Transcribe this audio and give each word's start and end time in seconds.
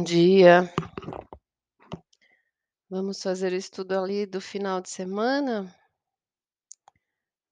Bom 0.00 0.04
dia. 0.04 0.62
Vamos 2.88 3.22
fazer 3.22 3.52
o 3.52 3.56
estudo 3.56 3.92
ali 3.92 4.24
do 4.24 4.40
final 4.40 4.80
de 4.80 4.88
semana? 4.88 5.76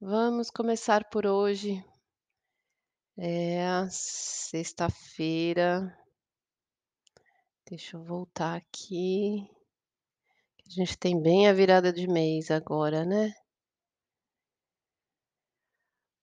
Vamos 0.01 0.51
começar 0.51 1.11
por 1.11 1.27
hoje. 1.27 1.85
É 3.19 3.87
sexta-feira. 3.91 5.95
Deixa 7.69 7.99
eu 7.99 8.03
voltar 8.03 8.57
aqui. 8.57 9.47
A 10.67 10.71
gente 10.71 10.97
tem 10.97 11.21
bem 11.21 11.49
a 11.49 11.53
virada 11.53 11.93
de 11.93 12.09
mês 12.09 12.51
agora, 12.51 13.05
né? 13.05 13.31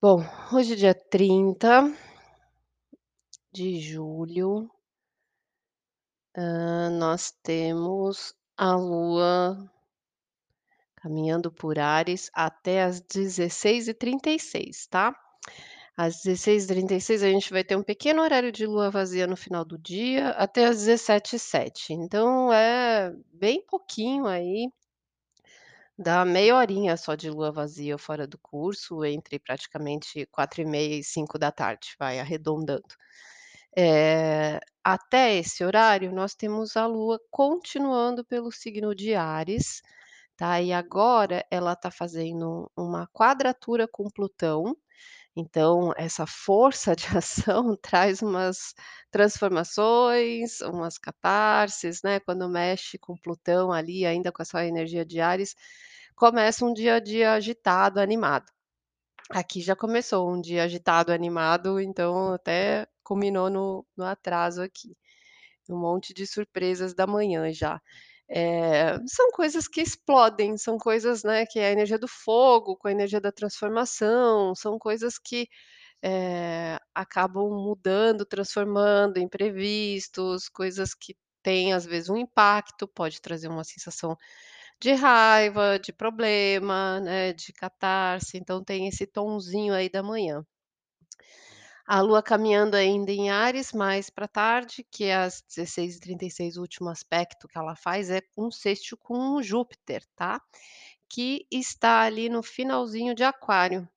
Bom, 0.02 0.24
hoje 0.52 0.74
é 0.74 0.76
dia 0.76 0.96
30 0.96 1.84
de 3.54 3.80
julho. 3.80 4.75
Nós 7.00 7.32
temos 7.44 8.34
a 8.58 8.76
Lua 8.76 9.72
caminhando 10.98 11.52
por 11.52 11.80
Áries 11.80 12.30
até 12.34 12.84
às 12.84 13.00
16h36, 13.02 14.88
tá? 14.90 15.16
Às 15.96 16.24
16h36 16.24 17.24
a 17.24 17.30
gente 17.30 17.52
vai 17.52 17.64
ter 17.64 17.78
um 17.78 17.84
pequeno 17.84 18.22
horário 18.22 18.52
de 18.52 18.66
lua 18.66 18.90
vazia 18.90 19.26
no 19.26 19.38
final 19.38 19.64
do 19.64 19.78
dia, 19.78 20.30
até 20.32 20.66
às 20.66 20.78
17h07. 20.86 21.92
Então 21.92 22.52
é 22.52 23.14
bem 23.32 23.64
pouquinho 23.66 24.26
aí. 24.26 24.68
Dá 25.98 26.26
meia 26.26 26.58
horinha 26.58 26.98
só 26.98 27.16
de 27.16 27.30
lua 27.30 27.52
vazia 27.52 27.98
fora 27.98 28.28
do 28.28 28.38
curso, 28.38 29.06
entre 29.06 29.40
praticamente 29.40 30.28
16h30 30.36 30.76
e 30.76 31.02
17h, 31.02 31.96
vai 31.98 32.20
arredondando. 32.20 32.84
Eh, 33.78 34.60
até 34.84 35.36
esse 35.36 35.64
horário, 35.64 36.12
nós 36.14 36.34
temos 36.36 36.78
a 36.78 36.86
Lua 36.88 37.20
continuando 37.32 38.24
pelo 38.26 38.52
signo 38.52 38.96
de 38.96 39.16
Áries, 39.16 39.82
tá, 40.38 40.62
e 40.62 40.74
agora 40.74 41.46
ela 41.52 41.76
tá 41.76 41.92
fazendo 41.92 42.72
uma 42.78 43.08
quadratura 43.14 43.88
com 43.88 44.10
Plutão, 44.10 44.76
então 45.36 45.94
essa 45.98 46.26
força 46.28 46.96
de 46.96 47.06
ação 47.18 47.78
traz 47.82 48.22
umas 48.24 48.74
transformações, 49.12 50.62
umas 50.62 50.98
catarses, 51.00 52.02
né, 52.04 52.20
quando 52.22 52.50
mexe 52.50 52.98
com 53.00 53.18
Plutão 53.18 53.72
ali, 53.74 54.06
ainda 54.06 54.32
com 54.32 54.42
essa 54.44 54.66
energia 54.66 55.06
de 55.06 55.22
Áries, 55.22 55.56
começa 56.16 56.66
um 56.66 56.74
dia 56.74 56.96
a 56.96 57.00
dia 57.02 57.34
agitado, 57.34 58.00
animado. 58.02 58.46
Aqui 59.32 59.60
já 59.62 59.76
começou 59.76 60.32
um 60.32 60.40
dia 60.40 60.64
agitado, 60.64 61.12
animado, 61.12 61.80
então 61.80 62.34
até 62.34 62.88
culminou 63.04 63.50
no 63.50 63.86
no 63.98 64.04
atraso 64.06 64.62
aqui. 64.62 64.96
Um 65.70 65.78
monte 65.80 66.14
de 66.14 66.28
surpresas 66.28 66.94
da 66.96 67.08
manhã 67.08 67.52
já. 67.54 67.82
Eh, 68.30 68.98
são 69.08 69.32
coisas 69.32 69.68
que 69.68 69.82
explodem, 69.82 70.58
são 70.58 70.78
coisas, 70.80 71.24
né, 71.24 71.46
que 71.48 71.60
é 71.60 71.70
a 71.70 71.72
energia 71.74 72.00
do 72.00 72.08
fogo 72.08 72.78
com 72.78 72.88
a 72.90 72.92
energia 72.94 73.22
da 73.22 73.32
transformação, 73.32 74.56
são 74.56 74.80
coisas 74.80 75.20
que, 75.20 75.48
eh, 76.04 76.80
acabam 76.96 77.50
mudando, 77.52 78.26
transformando, 78.26 79.20
imprevistos, 79.20 80.50
coisas 80.50 80.94
que 80.96 81.16
têm 81.44 81.74
às 81.74 81.86
vezes 81.86 82.10
um 82.10 82.18
impacto, 82.18 82.88
pode 82.88 83.22
trazer 83.22 83.48
uma 83.50 83.64
sensação 83.66 84.18
de 84.80 84.94
raiva, 84.94 85.80
de 85.80 85.94
problema, 85.94 87.00
né, 87.00 87.34
de 87.34 87.54
catarse, 87.54 88.38
então 88.38 88.64
tem 88.64 88.88
esse 88.88 89.06
tonzinho 89.08 89.74
aí 89.74 89.90
da 89.90 90.04
manhã. 90.04 90.46
A 91.88 92.02
Lua 92.02 92.24
caminhando 92.24 92.76
ainda 92.76 93.12
em 93.12 93.30
Áries, 93.30 93.72
mais 93.72 94.10
pra 94.10 94.28
tarde, 94.28 94.84
que 94.90 95.04
é 95.04 95.16
às 95.18 95.44
16h36, 95.44 96.58
o 96.58 96.62
último 96.62 96.90
aspecto 96.90 97.48
que 97.48 97.58
ela 97.58 97.76
faz 97.76 98.10
é 98.10 98.22
um 98.36 98.50
sextil 98.50 98.98
com 98.98 99.42
Júpiter, 99.42 100.04
tá, 100.16 100.42
que 101.08 101.46
está 101.52 102.02
ali 102.02 102.28
no 102.28 102.42
finalzinho 102.42 103.14
de 103.14 103.24
Aquário. 103.24 103.88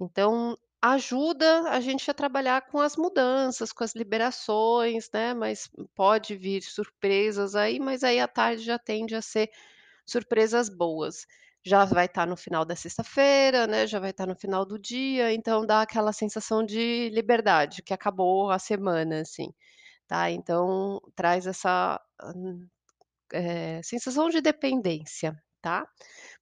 Então 0.00 0.58
ajuda 0.82 1.70
a 1.70 1.80
gente 1.80 2.10
a 2.10 2.14
trabalhar 2.14 2.62
com 2.62 2.80
as 2.80 2.96
mudanças, 2.96 3.72
com 3.72 3.84
as 3.84 3.94
liberações, 3.94 5.08
né, 5.12 5.32
mas 5.34 5.70
pode 5.94 6.36
vir 6.36 6.62
surpresas 6.62 7.54
aí, 7.54 7.78
mas 7.78 8.02
aí 8.02 8.18
à 8.20 8.28
tarde 8.28 8.62
já 8.62 8.78
tende 8.78 9.14
a 9.14 9.22
ser 9.22 9.50
surpresas 10.10 10.68
boas. 10.68 11.26
Já 11.64 11.84
vai 11.84 12.06
estar 12.06 12.26
no 12.26 12.36
final 12.36 12.64
da 12.64 12.76
sexta-feira, 12.76 13.66
né, 13.66 13.86
já 13.86 13.98
vai 14.00 14.10
estar 14.10 14.26
no 14.26 14.36
final 14.36 14.64
do 14.64 14.78
dia, 14.78 15.32
então 15.32 15.66
dá 15.66 15.82
aquela 15.82 16.12
sensação 16.12 16.64
de 16.64 17.10
liberdade, 17.10 17.82
que 17.82 17.92
acabou 17.94 18.50
a 18.50 18.58
semana, 18.58 19.20
assim, 19.22 19.52
tá. 20.08 20.30
Então 20.30 21.00
traz 21.16 21.46
essa, 21.46 22.00
eh, 23.32 23.80
sensação 23.82 24.28
de 24.28 24.40
dependência, 24.40 25.36
tá. 25.60 25.86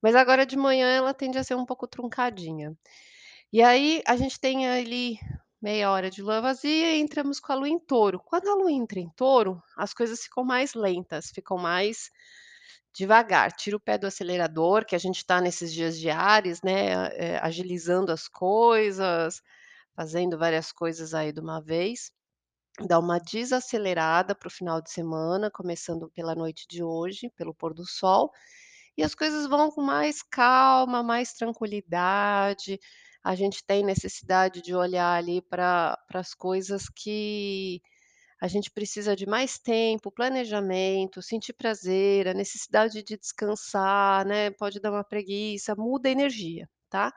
Mas 0.03 0.15
agora 0.17 0.47
de 0.47 0.57
manhã 0.57 0.89
ela 0.89 1.15
tende 1.15 1.39
a 1.39 1.45
ser 1.45 1.55
um 1.57 1.67
pouco 1.67 1.87
truncadinha. 1.89 2.77
E 3.53 3.63
aí 3.63 4.03
a 4.07 4.17
gente 4.17 4.41
tem 4.41 4.69
ali 4.69 5.19
meia 5.63 5.91
hora 5.91 6.11
de 6.11 6.23
lua 6.23 6.41
vazia 6.41 6.95
e 6.97 7.01
entramos 7.01 7.41
com 7.41 7.53
a 7.53 7.57
Lua 7.57 7.69
em 7.69 7.79
Touro. 7.81 8.21
Quando 8.21 8.49
a 8.49 8.55
Lua 8.55 8.73
entra 8.73 9.01
em 9.01 9.11
Touro, 9.17 9.63
as 9.77 9.95
coisas 9.95 10.23
ficam 10.23 10.45
mais 10.45 10.75
lentas, 10.75 11.31
ficam 11.31 11.59
mais 11.59 12.11
devagar, 12.97 13.53
tira 13.53 13.77
o 13.77 13.81
pé 13.81 13.99
do 13.99 14.07
acelerador, 14.07 14.85
que 14.87 14.97
a 14.97 14.99
gente 14.99 15.25
tá 15.25 15.41
nesses 15.41 15.73
dias 15.73 15.99
de 15.99 16.09
Áries, 16.11 16.63
né, 16.63 17.09
eh, 17.15 17.39
agilizando 17.43 18.11
as 18.13 18.27
coisas, 18.29 19.43
fazendo 19.97 20.39
várias 20.39 20.73
coisas 20.73 21.15
aí 21.15 21.33
de 21.33 21.41
uma 21.41 21.61
vez. 21.63 22.11
Dá 22.89 22.99
uma 22.99 23.19
desacelerada 23.21 24.35
para 24.35 24.49
o 24.49 24.51
final 24.51 24.83
de 24.83 24.91
semana, 24.91 25.51
começando 25.51 26.11
pela 26.15 26.35
noite 26.35 26.67
de 26.69 26.83
hoje, 26.83 27.31
pelo 27.37 27.55
pôr 27.55 27.75
do 27.75 27.87
sol, 27.87 28.31
e 28.97 29.03
as 29.05 29.15
coisas 29.15 29.47
vão 29.49 29.71
com 29.71 29.83
mais 29.83 30.23
calma, 30.23 31.03
mais 31.03 31.33
tranquilidade. 31.35 32.79
A 33.25 33.35
gente 33.35 33.65
tem 33.67 33.85
necessidade 33.85 34.63
de 34.63 34.75
olhar 34.75 35.15
ali 35.17 35.43
para 35.43 35.99
as 36.15 36.35
coisas 36.35 36.89
que 36.89 37.81
a 38.41 38.49
gente 38.49 38.71
precisa 38.71 39.17
de 39.17 39.27
mais 39.27 39.59
tempo, 39.59 40.11
planejamento, 40.11 41.23
sentir 41.23 41.53
prazer, 41.55 42.29
a 42.29 42.35
necessidade 42.35 43.03
de 43.03 43.17
descansar, 43.19 44.27
né, 44.27 44.51
pode 44.51 44.81
dar 44.81 44.93
uma 44.93 45.05
preguiça, 45.05 45.75
muda 45.77 46.09
a 46.09 46.13
energia, 46.13 46.69
tá. 46.91 47.13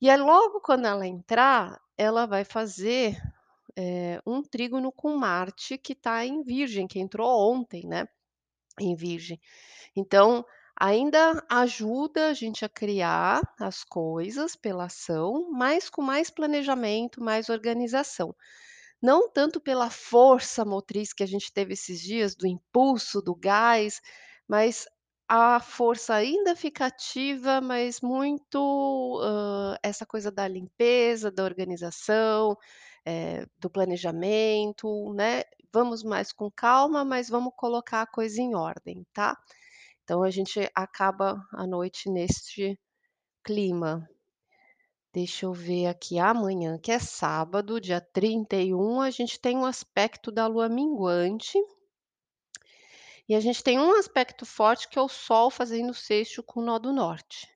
E 0.00 0.10
aí 0.10 0.16
logo 0.18 0.60
quando 0.60 0.86
ela 0.86 1.06
entrar, 1.06 1.80
ela 1.96 2.26
vai 2.26 2.44
fazer, 2.44 3.16
eh, 3.76 4.20
um 4.26 4.42
trígono 4.42 4.92
com 4.92 5.16
Marte 5.16 5.78
que 5.78 5.94
tá 5.94 6.24
em 6.26 6.42
Virgem, 6.42 6.86
que 6.88 7.00
entrou 7.00 7.28
ontem, 7.52 7.86
né, 7.86 8.06
em 8.80 8.94
Virgem. 8.94 9.40
Então 9.96 10.44
ainda 10.80 11.44
ajuda 11.50 12.28
a 12.30 12.34
gente 12.34 12.64
a 12.64 12.68
criar 12.68 13.42
as 13.60 13.84
coisas 13.84 14.56
pela 14.56 14.86
ação, 14.86 15.50
mas 15.52 15.90
com 15.90 16.02
mais 16.02 16.30
planejamento, 16.30 17.22
mais 17.22 17.48
organização. 17.50 18.34
Não 19.02 19.28
tanto 19.28 19.60
pela 19.60 19.90
força 19.90 20.64
motriz 20.64 21.12
que 21.12 21.24
a 21.24 21.26
gente 21.26 21.52
teve 21.52 21.72
esses 21.74 22.00
dias, 22.00 22.36
do 22.36 22.46
impulso, 22.46 23.20
do 23.20 23.34
gás, 23.34 24.00
mas 24.48 24.86
a 25.28 25.58
força 25.60 26.14
ainda 26.14 26.54
fica 26.54 26.86
ativa, 26.86 27.60
mas 27.60 28.00
muito, 28.00 29.18
hã, 29.22 29.76
essa 29.82 30.06
coisa 30.06 30.30
da 30.30 30.46
limpeza, 30.46 31.32
da 31.32 31.42
organização, 31.42 32.56
eh, 33.04 33.44
do 33.58 33.68
planejamento, 33.68 35.12
né. 35.14 35.42
Vamos 35.72 36.04
mais 36.04 36.32
com 36.32 36.48
calma, 36.50 37.04
mas 37.04 37.28
vamos 37.28 37.52
colocar 37.56 38.02
a 38.02 38.06
coisa 38.06 38.40
em 38.40 38.54
ordem, 38.54 39.04
tá. 39.12 39.36
Então 40.04 40.22
a 40.22 40.30
gente 40.30 40.60
acaba 40.74 41.42
a 41.52 41.66
noite 41.66 42.10
neste 42.10 42.78
clima. 43.44 44.08
Deixa 45.14 45.44
eu 45.44 45.52
ver 45.52 45.88
aqui, 45.88 46.18
amanhã, 46.18 46.78
que 46.78 46.90
é 46.90 46.98
sábado, 46.98 47.78
dia 47.78 48.00
31, 48.00 49.02
a 49.02 49.10
gente 49.10 49.38
tem 49.38 49.58
um 49.58 49.66
aspecto 49.66 50.32
da 50.32 50.46
Lua 50.46 50.70
minguante 50.70 51.58
e 53.28 53.34
a 53.34 53.40
gente 53.40 53.62
tem 53.62 53.78
um 53.78 53.94
aspecto 53.94 54.46
forte 54.46 54.88
que 54.88 54.98
é 54.98 55.02
o 55.02 55.08
Sol 55.08 55.50
fazendo 55.50 55.92
sextil 55.92 56.42
com 56.42 56.60
o 56.60 56.64
nó 56.64 56.78
do 56.78 56.94
norte. 56.94 57.46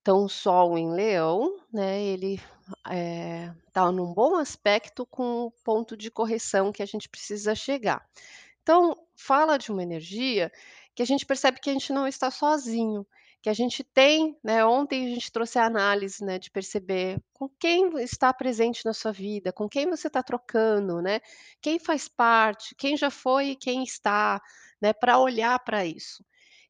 Então 0.00 0.22
o 0.22 0.28
Sol 0.28 0.78
em 0.78 0.92
Leão, 0.92 1.58
né, 1.72 2.00
ele, 2.00 2.40
eh, 2.88 3.52
tá 3.72 3.90
num 3.90 4.14
bom 4.14 4.36
aspecto 4.36 5.04
com 5.04 5.46
o 5.46 5.50
ponto 5.64 5.96
de 5.96 6.08
correção 6.08 6.70
que 6.70 6.84
a 6.84 6.86
gente 6.86 7.08
precisa 7.08 7.52
chegar. 7.56 8.08
Então 8.62 8.96
fala 9.16 9.58
de 9.58 9.72
uma 9.72 9.82
energia 9.82 10.52
que 10.94 11.02
a 11.02 11.06
gente 11.06 11.26
percebe 11.26 11.58
que 11.58 11.68
a 11.68 11.72
gente 11.72 11.92
não 11.92 12.06
está 12.06 12.30
sozinho, 12.30 13.04
que 13.46 13.50
a 13.50 13.54
gente 13.54 13.84
tem, 13.84 14.36
né, 14.42 14.64
ontem 14.66 15.06
a 15.06 15.14
gente 15.14 15.30
trouxe 15.30 15.56
a 15.56 15.66
análise, 15.66 16.24
né, 16.24 16.36
de 16.36 16.50
perceber 16.50 17.22
com 17.32 17.48
quem 17.60 17.96
está 18.02 18.34
presente 18.34 18.84
na 18.84 18.92
sua 18.92 19.12
vida, 19.12 19.52
com 19.52 19.68
quem 19.68 19.88
você 19.88 20.10
tá 20.10 20.20
trocando, 20.20 21.00
né, 21.00 21.20
quem 21.62 21.78
faz 21.78 22.08
parte, 22.08 22.74
quem 22.74 22.96
já 22.96 23.08
foi 23.08 23.50
e 23.50 23.56
quem 23.56 23.84
está, 23.84 24.42
né, 24.82 24.92
pra 24.92 25.20
olhar 25.20 25.56
pra 25.60 25.86
isso. 25.86 26.24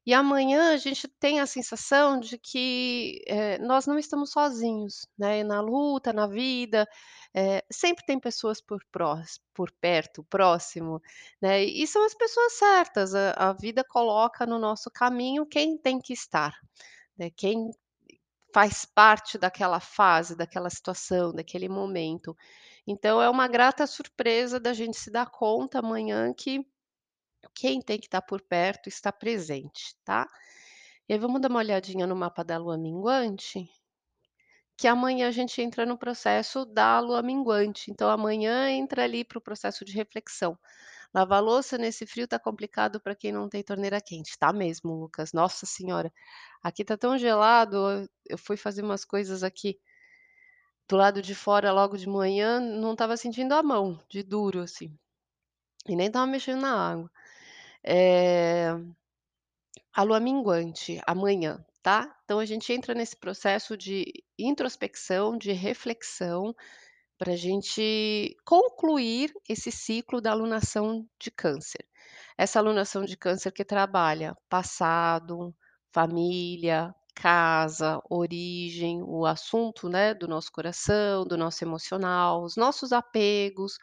E 0.05 0.13
amanhã 0.13 0.75
a 0.75 0.77
gente 0.77 1.07
tem 1.19 1.39
a 1.39 1.47
sensação 1.47 2.19
de 2.19 2.37
que, 2.37 3.23
eh, 3.27 3.57
nós 3.57 3.87
não 3.87 3.97
estamos 3.97 4.29
sozinhos, 4.31 5.07
né, 5.17 5.43
na 5.43 5.59
luta, 5.61 6.13
na 6.13 6.27
vida, 6.27 6.87
eh, 7.37 7.63
sempre 7.71 8.05
tem 8.05 8.19
pessoas 8.19 8.61
por 8.61 8.81
por 9.53 9.71
perto, 9.81 10.23
próximo, 10.25 11.01
né, 11.41 11.63
e 11.63 11.85
são 11.87 12.03
as 12.05 12.15
pessoas 12.15 12.53
certas, 12.53 13.13
a 13.15 13.31
a 13.49 13.53
vida 13.53 13.83
coloca 13.83 14.45
no 14.47 14.59
nosso 14.59 14.89
caminho 14.91 15.45
quem 15.45 15.77
tem 15.77 15.99
que 16.01 16.13
estar, 16.13 16.53
né, 17.17 17.29
quem 17.37 17.69
faz 18.53 18.85
parte 18.85 19.37
daquela 19.37 19.79
fase, 19.79 20.35
daquela 20.35 20.69
situação, 20.69 21.33
daquele 21.33 21.69
momento. 21.69 22.35
Então 22.87 23.21
é 23.21 23.29
uma 23.29 23.47
grata 23.47 23.87
surpresa 23.87 24.59
da 24.59 24.73
gente 24.73 24.97
se 24.97 25.11
dar 25.11 25.29
conta 25.31 25.79
amanhã 25.79 26.33
que 26.33 26.65
quem 27.55 27.81
tem 27.81 27.99
que 27.99 28.07
estar 28.07 28.21
por 28.21 28.41
perto 28.41 28.89
está 28.89 29.11
presente, 29.11 29.95
tá. 30.05 30.27
E 31.09 31.13
aí 31.13 31.19
vamos 31.19 31.41
dar 31.41 31.49
uma 31.49 31.59
olhadinha 31.59 32.07
no 32.07 32.15
mapa 32.15 32.43
da 32.43 32.57
lua 32.57 32.77
minguante 32.77 33.69
que 34.77 34.87
amanhã 34.87 35.27
a 35.27 35.31
gente 35.31 35.61
entra 35.61 35.85
no 35.85 35.97
processo 35.97 36.65
da 36.65 36.99
lua 36.99 37.21
minguante, 37.23 37.91
então 37.91 38.09
amanhã 38.09 38.69
entra 38.69 39.03
ali 39.03 39.25
para 39.25 39.39
o 39.39 39.41
processo 39.41 39.83
de 39.83 39.93
reflexão. 39.93 40.57
Lavar 41.13 41.43
louça 41.43 41.77
nesse 41.77 42.05
frio 42.05 42.27
tá 42.27 42.39
complicado 42.39 43.01
para 43.01 43.15
quem 43.15 43.31
não 43.31 43.49
tem 43.49 43.63
torneira 43.63 43.99
quente. 44.01 44.37
Tá 44.37 44.53
mesmo, 44.53 44.93
Lucas, 44.93 45.33
nossa 45.33 45.65
senhora, 45.65 46.13
aqui 46.63 46.85
tá 46.85 46.97
tão 46.97 47.17
gelado, 47.17 48.07
eu 48.27 48.37
fui 48.37 48.57
fazer 48.57 48.83
umas 48.83 49.03
coisas 49.05 49.43
aqui 49.43 49.79
do 50.87 50.95
lado 50.95 51.21
de 51.21 51.35
fora 51.35 51.71
logo 51.71 51.97
de 51.97 52.07
manhã, 52.07 52.59
não 52.59 52.93
estava 52.93 53.17
sentindo 53.17 53.53
a 53.53 53.61
mão, 53.63 53.99
de 54.09 54.23
duro 54.23 54.61
assim, 54.61 54.97
e 55.87 55.95
nem 55.95 56.07
estava 56.07 56.27
mexendo 56.27 56.61
na 56.61 56.91
água. 56.91 57.11
Eh, 57.83 58.71
a 59.93 60.03
lua 60.03 60.19
minguante, 60.19 61.01
amanhã, 61.05 61.65
tá. 61.87 62.13
Então 62.25 62.37
a 62.37 62.45
gente 62.45 62.73
entra 62.73 62.93
nesse 62.93 63.15
processo 63.15 63.77
de 63.77 64.03
introspecção, 64.37 65.37
de 65.37 65.53
reflexão, 65.53 66.53
pra 67.17 67.33
gente 67.37 68.35
concluir 68.45 69.33
esse 69.47 69.71
ciclo 69.71 70.19
da 70.19 70.31
alunação 70.31 71.07
de 71.17 71.31
câncer. 71.31 71.85
Essa 72.37 72.59
alunação 72.59 73.05
de 73.05 73.15
câncer 73.15 73.53
que 73.53 73.63
trabalha 73.63 74.35
passado, 74.49 75.55
família, 75.93 76.93
casa, 77.15 78.01
origem, 78.09 79.01
o 79.01 79.25
assunto, 79.25 79.87
né, 79.87 80.13
do 80.13 80.27
nosso 80.27 80.51
coração, 80.51 81.25
do 81.25 81.37
nosso 81.37 81.63
emocional, 81.63 82.43
os 82.43 82.57
nossos 82.57 82.91
apegos, 82.91 83.77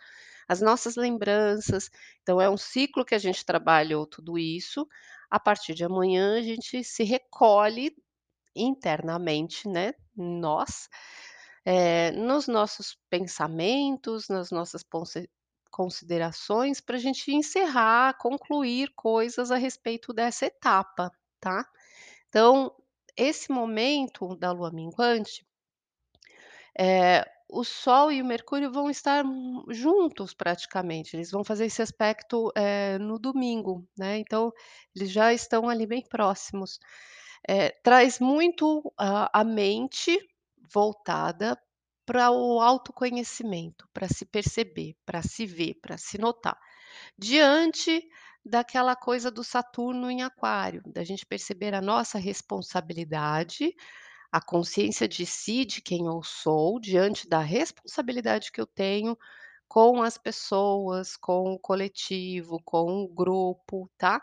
as 0.47 0.61
nossas 0.61 0.97
lembranças. 0.97 1.91
Então 2.23 2.39
é 2.39 2.51
um 2.51 2.59
ciclo 2.59 3.03
que 3.03 3.15
a 3.15 3.19
gente 3.19 3.47
trabalhou 3.47 4.07
tudo 4.07 4.39
isso, 4.39 4.87
a 5.35 5.41
partir 5.41 5.75
de 5.75 5.85
amanhã 5.85 6.39
a 6.39 6.43
gente 6.43 6.85
se 6.85 7.03
recolhe 7.03 7.93
internamente, 8.55 9.69
né, 9.69 9.95
nós, 10.17 10.89
eh, 11.67 12.13
nos 12.13 12.47
nossos 12.47 12.97
pensamentos, 13.11 14.29
nas 14.29 14.53
nossas 14.53 14.85
considerações 15.73 16.81
pra 16.81 16.99
gente 16.99 17.33
encerrar, 17.35 18.17
concluir 18.19 18.93
coisas 18.95 19.51
a 19.51 19.57
respeito 19.57 20.13
dessa 20.13 20.47
etapa, 20.47 21.11
tá. 21.41 21.69
Então, 22.29 22.73
esse 23.17 23.51
momento 23.53 24.37
da 24.37 24.53
lua 24.53 24.71
minguante 24.71 25.45
eh, 26.79 27.25
o 27.61 27.65
Sol 27.65 28.13
e 28.13 28.23
o 28.23 28.25
Mercúrio 28.27 28.71
vão 28.73 28.91
estar 28.91 29.25
juntos 29.71 30.35
praticamente, 30.35 31.17
eles 31.17 31.31
vão 31.31 31.45
fazer 31.45 31.67
esse 31.67 31.83
aspecto, 31.83 32.53
eh, 32.57 32.99
no 32.99 33.19
domingo, 33.19 33.87
né, 33.99 34.19
então 34.19 34.53
eles 34.97 35.11
já 35.13 35.33
estão 35.35 35.69
ali 35.69 35.87
bem 35.87 36.03
próximos. 36.09 36.79
Eh, 37.49 37.71
traz 37.85 38.19
muito 38.21 38.93
a 38.99 39.41
a 39.41 39.45
mente 39.45 40.19
voltada 40.75 41.59
pra 42.07 42.31
o 42.31 42.61
autoconhecimento, 42.61 43.89
pra 43.95 44.09
se 44.09 44.27
perceber, 44.27 44.97
pra 45.07 45.23
se 45.23 45.47
ver, 45.47 45.75
pra 45.83 45.97
se 45.99 46.19
notar. 46.19 46.59
Diante 47.19 48.03
daquela 48.45 48.97
coisa 48.97 49.31
do 49.31 49.45
Saturno 49.45 50.11
em 50.11 50.23
aquário, 50.23 50.83
da 50.87 51.05
gente 51.05 51.27
perceber 51.27 51.75
a 51.75 51.81
nossa 51.83 52.19
responsabilidade, 52.19 53.75
a 54.35 54.41
consciência 54.43 55.09
de 55.09 55.27
si, 55.27 55.65
de 55.65 55.81
quem 55.83 56.07
eu 56.07 56.23
sou, 56.25 56.81
diante 56.81 57.29
da 57.29 57.41
responsabilidade 57.41 58.53
que 58.53 58.61
eu 58.61 58.67
tenho 58.67 59.17
com 59.69 60.03
as 60.03 60.19
pessoas, 60.19 61.17
com 61.17 61.55
o 61.55 61.59
coletivo, 61.59 62.61
com 62.65 63.05
o 63.05 63.09
grupo, 63.09 63.91
tá. 63.99 64.23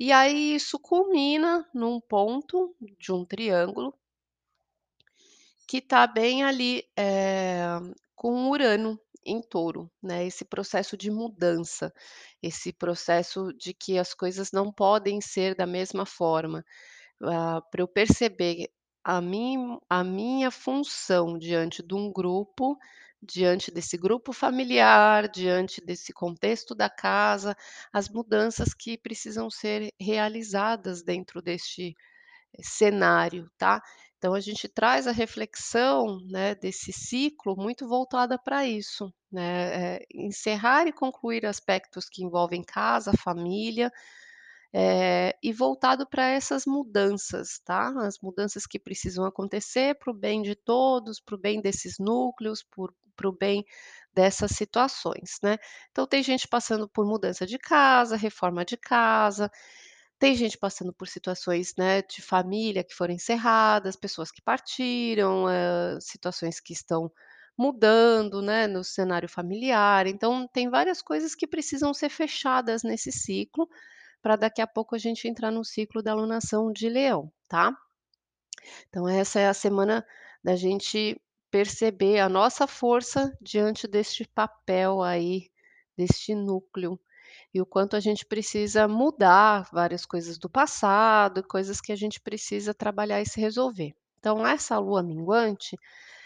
E 0.00 0.12
aí 0.12 0.54
isso 0.56 0.78
culmina 0.78 1.68
num 1.74 2.00
ponto 2.00 2.74
de 2.98 3.12
um 3.12 3.24
triângulo 3.24 3.94
que 5.66 5.80
tá 5.80 6.06
bem 6.06 6.44
ali, 6.44 6.84
eh, 6.96 7.66
com 8.14 8.48
Urano 8.50 8.98
em 9.24 9.40
Touro, 9.40 9.90
né, 10.02 10.26
esse 10.26 10.44
processo 10.44 10.96
de 10.96 11.10
mudança, 11.10 11.92
esse 12.42 12.72
processo 12.72 13.52
de 13.54 13.72
que 13.72 13.98
as 13.98 14.12
coisas 14.14 14.52
não 14.52 14.70
podem 14.72 15.20
ser 15.20 15.54
da 15.54 15.66
mesma 15.66 16.04
forma. 16.04 16.64
Ah, 17.22 17.62
pra 17.70 17.82
eu 17.82 17.88
perceber 17.88 18.70
a 19.04 19.20
min 19.20 19.78
a 19.90 20.02
minha 20.04 20.50
função 20.50 21.38
diante 21.38 21.82
de 21.82 21.94
um 21.94 22.12
grupo, 22.12 22.78
diante 23.22 23.70
desse 23.72 23.96
grupo 23.98 24.32
familiar, 24.32 25.28
diante 25.28 25.80
desse 25.84 26.12
contexto 26.12 26.74
da 26.74 26.90
casa, 26.90 27.56
as 27.92 28.08
mudanças 28.08 28.74
que 28.74 28.98
precisam 28.98 29.50
ser 29.50 29.90
realizadas 30.00 31.02
dentro 31.02 31.42
deste 31.42 31.94
cenário, 32.62 33.50
tá. 33.58 33.82
Então 34.18 34.34
a 34.34 34.40
gente 34.40 34.68
traz 34.68 35.06
a 35.06 35.12
reflexão, 35.12 36.18
né, 36.30 36.54
desse 36.54 36.92
ciclo 36.92 37.56
muito 37.56 37.86
voltada 37.88 38.38
pra 38.38 38.66
isso, 38.66 39.12
né, 39.30 39.96
eh, 39.98 40.06
encerrar 40.14 40.86
e 40.86 40.92
concluir 40.92 41.44
aspectos 41.46 42.08
que 42.10 42.24
envolvem 42.24 42.62
casa, 42.64 43.12
família, 43.18 43.92
eh, 44.74 45.36
e 45.42 45.52
voltado 45.54 46.06
pra 46.08 46.26
essas 46.30 46.66
mudanças, 46.66 47.60
tá. 47.64 47.90
As 48.06 48.18
mudanças 48.20 48.66
que 48.66 48.80
precisam 48.80 49.24
acontecer 49.26 49.96
para 49.98 50.12
o 50.12 50.14
bem 50.16 50.42
de 50.42 50.56
todos, 50.56 51.20
para 51.20 51.36
o 51.36 51.38
bem 51.38 51.62
desses 51.62 51.98
núcleos, 52.00 52.64
para 53.16 53.28
o 53.28 53.32
bem 53.32 53.64
dessas 54.14 54.52
situações, 54.52 55.38
né. 55.42 55.58
Então 55.92 56.06
tem 56.06 56.22
gente 56.24 56.48
passando 56.48 56.88
por 56.88 57.06
mudança 57.06 57.46
de 57.46 57.58
casa, 57.58 58.16
reforma 58.16 58.64
de 58.64 58.76
casa, 58.76 59.50
tem 60.18 60.34
gente 60.34 60.56
passando 60.58 60.92
por 60.92 61.08
situações, 61.08 61.74
né, 61.76 62.02
de 62.02 62.22
família 62.22 62.84
que 62.84 62.94
foram 62.94 63.14
encerradas, 63.14 63.96
pessoas 63.96 64.30
que 64.30 64.40
partiram, 64.42 65.46
hã, 65.46 65.98
situações 66.00 66.60
que 66.60 66.72
estão 66.72 67.10
mudando, 67.58 68.42
né, 68.42 68.66
no 68.66 68.82
cenário 68.84 69.28
familiar, 69.28 70.06
então 70.06 70.48
tem 70.52 70.68
várias 70.70 71.00
coisas 71.02 71.34
que 71.34 71.46
precisam 71.46 71.94
ser 71.94 72.08
fechadas 72.10 72.82
nesse 72.82 73.12
ciclo, 73.12 73.68
pra 74.24 74.36
daqui 74.36 74.62
a 74.62 74.66
pouco 74.66 74.94
a 74.94 74.98
gente 74.98 75.28
entrar 75.28 75.50
no 75.50 75.62
ciclo 75.62 76.02
da 76.02 76.12
alunação 76.12 76.72
de 76.72 76.88
Leão, 76.88 77.30
tá. 77.46 77.76
Então 78.88 79.06
essa 79.06 79.38
é 79.38 79.46
a 79.46 79.52
semana 79.52 80.02
da 80.42 80.56
gente 80.56 81.20
perceber 81.50 82.20
a 82.20 82.28
nossa 82.28 82.66
força 82.66 83.36
diante 83.38 83.86
deste 83.86 84.26
papel 84.26 85.02
aí, 85.02 85.50
deste 85.94 86.34
núcleo, 86.34 86.98
e 87.52 87.60
o 87.60 87.66
quanto 87.66 87.96
a 87.96 88.00
gente 88.00 88.24
precisa 88.24 88.88
mudar 88.88 89.68
várias 89.70 90.06
coisas 90.06 90.38
do 90.38 90.48
passado, 90.48 91.46
coisas 91.46 91.78
que 91.78 91.92
a 91.92 91.96
gente 91.96 92.18
precisa 92.18 92.72
trabalhar 92.72 93.20
e 93.20 93.28
se 93.28 93.38
resolver. 93.38 93.94
Então 94.18 94.46
essa 94.46 94.78
lua 94.78 95.02
minguante, 95.02 95.76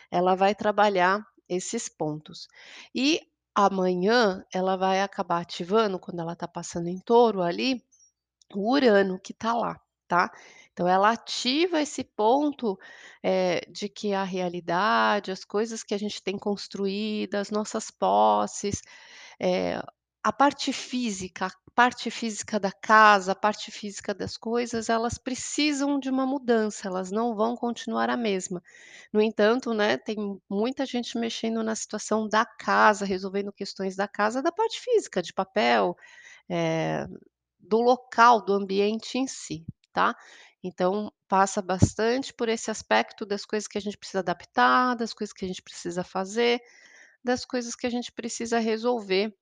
ela 0.09 0.37
vai 0.37 0.55
trabalhar 0.55 1.27
esses 1.49 1.89
pontos. 1.89 2.47
E 2.95 3.21
amanhã 3.53 4.45
ela 4.55 4.77
vai 4.77 5.03
acabar 5.03 5.41
ativando, 5.41 5.99
quando 5.99 6.21
ela 6.21 6.37
tá 6.37 6.47
passando 6.47 6.87
em 6.87 7.01
Touro 7.01 7.43
ali, 7.43 7.85
o 8.55 8.73
Urano 8.73 9.19
que 9.21 9.33
tá 9.35 9.53
lá, 9.55 9.81
tá. 10.09 10.31
Então 10.73 10.87
ela 10.89 11.11
ativa 11.13 11.81
esse 11.83 12.05
ponto, 12.05 12.79
eh, 13.23 13.61
de 13.71 13.89
que 13.89 14.13
a 14.15 14.25
realidade, 14.25 15.31
as 15.33 15.45
coisas 15.45 15.83
que 15.83 15.95
a 15.95 15.99
gente 15.99 16.23
tem 16.23 16.39
construído, 16.39 17.35
as 17.37 17.51
nossas 17.51 17.91
posses, 17.91 18.83
eh, 19.41 19.81
a 20.23 20.33
parte 20.33 20.73
física 20.73 21.47
a 21.47 21.81
parte 21.81 22.11
física 22.11 22.59
da 22.59 22.73
casa, 22.73 23.31
a 23.33 23.35
parte 23.37 23.71
física 23.71 24.13
das 24.13 24.37
coisas, 24.37 24.89
elas 24.89 25.17
precisam 25.17 25.97
de 26.01 26.11
uma 26.11 26.27
mudança, 26.27 26.89
elas 26.89 27.13
não 27.13 27.37
vão 27.37 27.55
continuar 27.57 28.11
a 28.11 28.17
mesma. 28.17 28.61
No 29.13 29.21
entanto, 29.23 29.73
né, 29.73 29.97
tem 29.97 30.17
muita 30.51 30.85
gente 30.85 31.17
mexendo 31.17 31.63
na 31.63 31.77
situação 31.77 32.29
da 32.29 32.45
casa, 32.45 33.05
resolvendo 33.05 33.53
questões 33.53 33.95
da 33.95 34.09
casa, 34.09 34.43
da 34.43 34.51
parte 34.51 34.81
física, 34.81 35.23
de 35.23 35.33
papel, 35.33 35.97
eh, 36.51 37.07
do 37.59 37.81
local, 37.81 38.45
do 38.45 38.53
ambiente 38.53 39.19
em 39.19 39.27
si, 39.27 39.65
tá. 39.93 40.15
Então 40.63 41.13
passa 41.29 41.63
bastante 41.63 42.33
por 42.33 42.49
esse 42.49 42.71
aspecto 42.71 43.25
das 43.25 43.45
coisas 43.45 43.69
que 43.69 43.79
a 43.79 43.81
gente 43.81 43.97
precisa 43.97 44.21
adaptar, 44.21 44.97
das 44.97 45.13
coisas 45.13 45.33
que 45.33 45.45
a 45.45 45.49
gente 45.49 45.63
precisa 45.63 46.03
fazer, 46.03 46.61
das 47.23 47.45
coisas 47.45 47.75
que 47.75 47.87
a 47.87 47.91
gente 47.91 48.11
precisa 48.13 48.59
resolver 48.59 49.37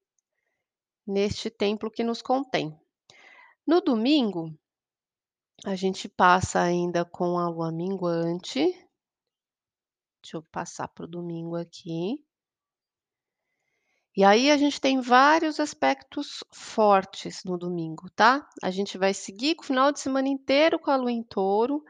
neste 1.06 1.48
templo 1.48 1.90
que 1.90 2.04
nos 2.04 2.20
contém. 2.20 2.78
No 3.66 3.80
domingo 3.80 4.52
a 5.64 5.74
gente 5.74 6.08
passa 6.08 6.60
ainda 6.60 7.04
com 7.04 7.38
a 7.38 7.48
lua 7.48 7.72
minguante. 7.72 8.60
Deixa 10.22 10.36
eu 10.36 10.42
passar 10.52 10.88
para 10.88 11.04
o 11.04 11.08
domingo 11.08 11.56
aqui. 11.56 12.22
E 14.16 14.24
aí 14.24 14.50
a 14.50 14.56
gente 14.56 14.80
tem 14.80 14.98
vários 14.98 15.60
aspectos 15.60 16.42
fortes 16.50 17.44
no 17.44 17.58
domingo, 17.58 18.08
tá? 18.16 18.48
A 18.62 18.70
gente 18.70 18.96
vai 18.96 19.12
seguir 19.12 19.54
o 19.58 19.62
final 19.62 19.92
de 19.92 20.00
semana 20.00 20.26
inteiro 20.26 20.78
com 20.78 20.90
a 20.90 20.96
lua 20.96 21.12
em 21.12 21.22
touro, 21.22 21.84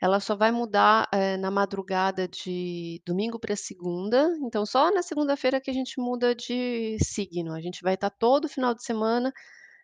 ela 0.00 0.20
só 0.20 0.36
vai 0.36 0.52
mudar, 0.52 1.08
eh, 1.12 1.36
na 1.38 1.50
madrugada 1.50 2.28
de 2.28 3.02
domingo 3.06 3.38
para 3.40 3.56
segunda, 3.56 4.32
então 4.42 4.64
só 4.66 4.92
na 4.92 5.02
segunda-feira 5.02 5.60
que 5.60 5.70
a 5.70 5.74
gente 5.74 6.00
muda 6.00 6.34
de 6.34 6.98
signo, 7.02 7.52
a 7.54 7.60
gente 7.60 7.82
vai 7.82 7.94
estar 7.94 8.10
todo 8.10 8.48
final 8.48 8.74
de 8.74 8.84
semana, 8.84 9.32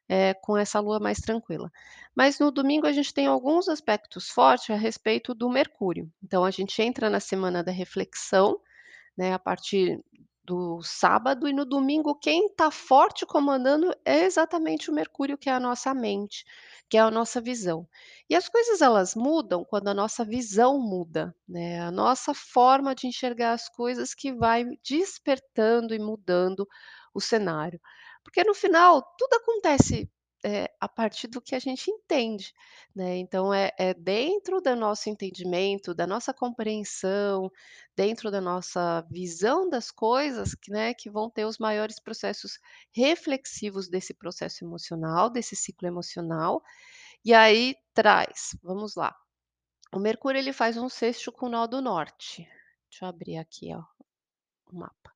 eh, 0.08 0.34
com 0.34 0.56
essa 0.56 0.80
lua 0.80 1.00
mais 1.00 1.18
tranquila. 1.20 1.70
Mas 2.16 2.38
no 2.38 2.50
domingo 2.52 2.86
a 2.86 2.92
gente 2.92 3.14
tem 3.14 3.26
alguns 3.26 3.68
aspectos 3.68 4.30
fortes 4.30 4.70
a 4.70 4.76
respeito 4.76 5.34
do 5.34 5.50
Mercúrio, 5.50 6.10
então 6.22 6.44
a 6.44 6.50
gente 6.52 6.80
entra 6.82 7.10
na 7.10 7.20
semana 7.20 7.64
da 7.64 7.72
reflexão, 7.72 8.60
né, 9.18 9.34
a 9.34 9.38
partir 9.38 10.00
do 10.44 10.82
sábado 10.82 11.48
e 11.48 11.52
no 11.52 11.64
domingo 11.64 12.14
quem 12.14 12.46
está 12.46 12.70
forte 12.70 13.24
comandando 13.24 13.94
é 14.04 14.24
exatamente 14.24 14.90
o 14.90 14.94
Mercúrio, 14.94 15.38
que 15.38 15.48
é 15.48 15.52
a 15.52 15.60
nossa 15.60 15.94
mente, 15.94 16.44
que 16.88 16.96
é 16.96 17.00
a 17.00 17.10
nossa 17.10 17.40
visão. 17.40 17.88
E 18.28 18.34
as 18.34 18.48
coisas 18.48 18.80
elas 18.80 19.14
mudam 19.14 19.64
quando 19.64 19.88
a 19.88 19.94
nossa 19.94 20.24
visão 20.24 20.78
muda, 20.78 21.34
né, 21.48 21.80
a 21.80 21.90
nossa 21.90 22.34
forma 22.34 22.94
de 22.94 23.06
enxergar 23.06 23.52
as 23.52 23.68
coisas 23.68 24.14
que 24.14 24.32
vai 24.32 24.64
despertando 24.84 25.94
e 25.94 25.98
mudando 25.98 26.66
o 27.14 27.20
cenário. 27.20 27.80
Porque 28.24 28.42
no 28.44 28.54
final 28.54 29.02
tudo 29.18 29.34
acontece, 29.34 30.10
eh, 30.44 30.68
a 30.80 30.88
partir 30.88 31.28
do 31.28 31.40
que 31.40 31.54
a 31.54 31.58
gente 31.58 31.90
entende, 31.90 32.52
né, 32.94 33.16
então 33.18 33.52
é 33.54 33.70
é 33.78 33.94
dentro 33.94 34.60
do 34.60 34.74
nosso 34.76 35.08
entendimento, 35.10 35.94
da 35.94 36.06
nossa 36.06 36.32
compreensão, 36.34 37.50
dentro 37.96 38.30
da 38.30 38.40
nossa 38.40 39.02
visão 39.10 39.68
das 39.68 39.90
coisas 39.90 40.54
que, 40.54 40.70
né, 40.72 40.94
que 40.94 41.10
vão 41.10 41.30
ter 41.30 41.44
os 41.46 41.58
maiores 41.58 42.00
processos 42.00 42.58
reflexivos 42.94 43.88
desse 43.88 44.14
processo 44.14 44.64
emocional, 44.64 45.30
desse 45.30 45.56
ciclo 45.56 45.88
emocional, 45.88 46.62
e 47.24 47.34
aí 47.34 47.76
traz, 47.94 48.56
vamos 48.62 48.96
lá, 48.96 49.14
o 49.94 49.98
Mercúrio 50.00 50.38
ele 50.40 50.52
faz 50.52 50.76
um 50.76 50.88
sexto 50.88 51.32
com 51.32 51.46
o 51.46 51.50
nó 51.50 51.66
do 51.66 51.80
norte, 51.82 52.48
deixa 52.90 53.04
eu 53.04 53.08
abrir 53.08 53.38
aqui 53.38 53.74
ó, 53.74 53.82
o 54.72 54.76
mapa. 54.78 55.12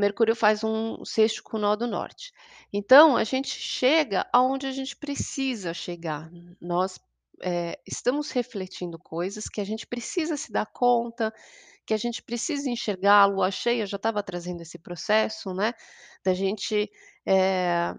Mercúrio 0.00 0.36
faz 0.36 0.64
um 0.64 1.04
sexto 1.04 1.42
com 1.42 1.56
o 1.56 1.60
nó 1.60 1.76
do 1.76 1.86
norte, 1.86 2.32
então 2.72 3.16
a 3.16 3.24
gente 3.24 3.48
chega 3.50 4.26
aonde 4.32 4.66
a 4.66 4.72
gente 4.72 4.96
precisa 4.96 5.74
chegar, 5.74 6.30
nós, 6.60 7.00
eh, 7.42 7.78
estamos 7.86 8.30
refletindo 8.30 8.98
coisas 8.98 9.48
que 9.48 9.60
a 9.60 9.64
gente 9.64 9.86
precisa 9.86 10.36
se 10.36 10.52
dar 10.52 10.66
conta, 10.66 11.32
que 11.86 11.94
a 11.94 11.96
gente 11.98 12.22
precisa 12.22 12.68
enxergar, 12.70 13.22
a 13.22 13.26
lua 13.26 13.50
cheia 13.50 13.86
já 13.86 13.96
estava 13.96 14.22
trazendo 14.22 14.62
esse 14.62 14.78
processo, 14.78 15.54
né, 15.54 15.72
da 16.24 16.34
gente, 16.34 16.90
eh, 17.26 17.94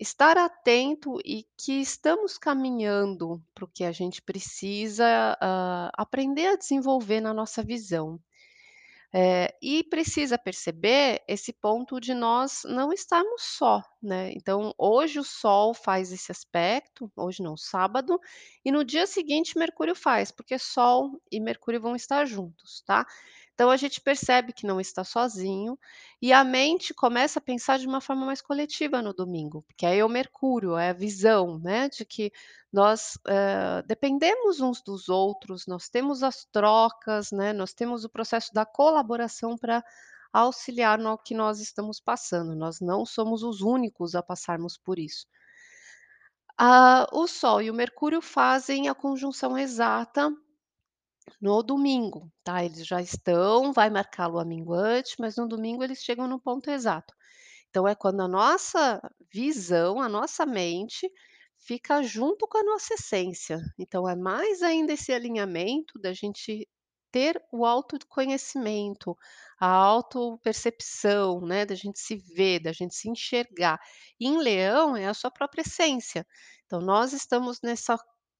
estar 0.00 0.36
atento 0.38 1.18
e 1.24 1.44
que 1.56 1.80
estamos 1.80 2.38
caminhando 2.38 3.42
para 3.54 3.64
o 3.64 3.68
que 3.68 3.84
a 3.84 3.92
gente 3.92 4.22
precisa, 4.22 5.36
hã, 5.42 5.90
aprender 5.94 6.46
a 6.48 6.56
desenvolver 6.56 7.20
na 7.20 7.34
nossa 7.34 7.62
visão. 7.62 8.20
Eh, 9.14 9.54
e 9.62 9.82
precisa 9.84 10.36
perceber 10.36 11.22
esse 11.26 11.50
ponto 11.50 11.98
de 11.98 12.12
nós 12.12 12.60
não 12.66 12.92
estarmos 12.92 13.40
só, 13.42 13.82
né, 14.02 14.30
então 14.32 14.74
hoje 14.76 15.18
o 15.18 15.24
sol 15.24 15.72
faz 15.72 16.12
esse 16.12 16.30
aspecto, 16.30 17.10
hoje 17.16 17.42
não, 17.42 17.56
sábado, 17.56 18.20
e 18.62 18.70
no 18.70 18.84
dia 18.84 19.06
seguinte 19.06 19.56
Mercúrio 19.58 19.94
faz, 19.94 20.30
porque 20.30 20.58
sol 20.58 21.18
e 21.32 21.40
Mercúrio 21.40 21.80
vão 21.80 21.96
estar 21.96 22.26
juntos, 22.26 22.82
tá. 22.86 23.06
Então 23.58 23.70
a 23.72 23.76
gente 23.76 24.00
percebe 24.00 24.52
que 24.52 24.64
não 24.64 24.80
está 24.80 25.02
sozinho, 25.02 25.76
e 26.22 26.32
a 26.32 26.44
mente 26.44 26.94
começa 26.94 27.40
a 27.40 27.42
pensar 27.42 27.76
de 27.80 27.88
uma 27.88 28.00
forma 28.00 28.24
mais 28.24 28.40
coletiva 28.40 29.02
no 29.02 29.12
domingo, 29.12 29.62
porque 29.66 29.84
aí 29.84 29.98
é 29.98 30.04
o 30.04 30.08
Mercúrio, 30.08 30.76
é 30.76 30.90
a 30.90 30.92
visão, 30.92 31.58
né, 31.58 31.88
de 31.88 32.04
que 32.04 32.30
nós, 32.72 33.18
hã, 33.26 33.82
dependemos 33.84 34.60
uns 34.60 34.80
dos 34.80 35.08
outros, 35.08 35.66
nós 35.66 35.88
temos 35.88 36.22
as 36.22 36.44
trocas, 36.52 37.32
né, 37.32 37.52
nós 37.52 37.72
temos 37.74 38.04
o 38.04 38.08
processo 38.08 38.54
da 38.54 38.64
colaboração 38.64 39.58
pra 39.58 39.82
auxiliar 40.32 40.96
no 40.96 41.18
que 41.18 41.34
nós 41.34 41.58
estamos 41.58 41.98
passando, 41.98 42.54
nós 42.54 42.78
não 42.80 43.04
somos 43.04 43.42
os 43.42 43.60
únicos 43.60 44.14
a 44.14 44.22
passarmos 44.22 44.78
por 44.78 45.00
isso. 45.00 45.26
Ah, 46.56 47.08
o 47.12 47.26
Sol 47.26 47.60
e 47.60 47.70
o 47.72 47.74
Mercúrio 47.74 48.20
fazem 48.22 48.88
a 48.88 48.94
conjunção 48.94 49.58
exata 49.58 50.32
no 51.40 51.62
domingo, 51.62 52.30
tá, 52.44 52.64
eles 52.64 52.86
já 52.86 53.00
estão 53.00 53.72
vai 53.72 53.90
marcar 53.90 54.26
lua 54.26 54.44
minguante, 54.44 55.16
mas 55.18 55.36
no 55.36 55.48
domingo 55.48 55.84
eles 55.84 56.02
chegam 56.02 56.28
no 56.28 56.40
ponto 56.40 56.70
exato. 56.70 57.14
Então 57.70 57.86
é 57.86 57.94
quando 57.94 58.20
a 58.22 58.28
nossa 58.28 59.00
visão, 59.32 60.00
a 60.00 60.08
nossa 60.08 60.46
mente, 60.46 61.10
fica 61.58 62.02
junto 62.02 62.46
com 62.48 62.58
a 62.58 62.64
nossa 62.64 62.94
essência, 62.94 63.60
então 63.78 64.08
é 64.08 64.16
mais 64.16 64.62
ainda 64.62 64.92
esse 64.92 65.12
alinhamento 65.12 65.98
da 65.98 66.12
gente 66.12 66.68
ter 67.10 67.42
o 67.52 67.64
autoconhecimento, 67.64 69.16
a 69.58 69.68
autopercepção, 69.68 71.40
né, 71.40 71.64
da 71.66 71.74
gente 71.74 71.98
se 71.98 72.16
ver, 72.16 72.60
da 72.60 72.72
gente 72.72 72.94
se 72.94 73.08
enxergar. 73.08 73.80
E 74.20 74.26
em 74.26 74.38
Leão 74.38 74.96
é 74.96 75.06
a 75.06 75.14
sua 75.14 75.30
própria 75.30 75.62
essência, 75.62 76.26
então 76.66 76.80
nós 76.80 77.12
estamos 77.12 77.60
nessa 77.62 77.98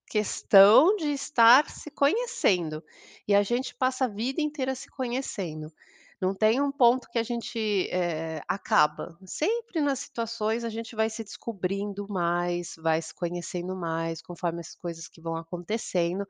questão 0.08 0.96
de 0.96 1.08
estar 1.12 1.68
se 1.70 1.90
conhecendo, 1.90 2.82
e 3.26 3.34
a 3.34 3.42
gente 3.42 3.74
passa 3.74 4.06
a 4.06 4.08
vida 4.08 4.40
inteira 4.40 4.74
se 4.74 4.88
conhecendo. 4.90 5.72
Não 6.20 6.34
tem 6.34 6.60
um 6.60 6.72
ponto 6.72 7.08
que 7.10 7.18
a 7.18 7.22
gente, 7.22 7.88
eh, 7.92 8.40
acaba, 8.48 9.16
sempre 9.24 9.80
nas 9.80 10.00
situações 10.00 10.64
a 10.64 10.68
gente 10.68 10.96
vai 10.96 11.08
se 11.08 11.22
descobrindo 11.22 12.06
mais, 12.08 12.74
vai 12.76 13.00
se 13.00 13.14
conhecendo 13.14 13.76
mais 13.76 14.20
conforme 14.20 14.60
as 14.60 14.74
coisas 14.74 15.06
que 15.06 15.20
vão 15.20 15.36
acontecendo, 15.36 16.26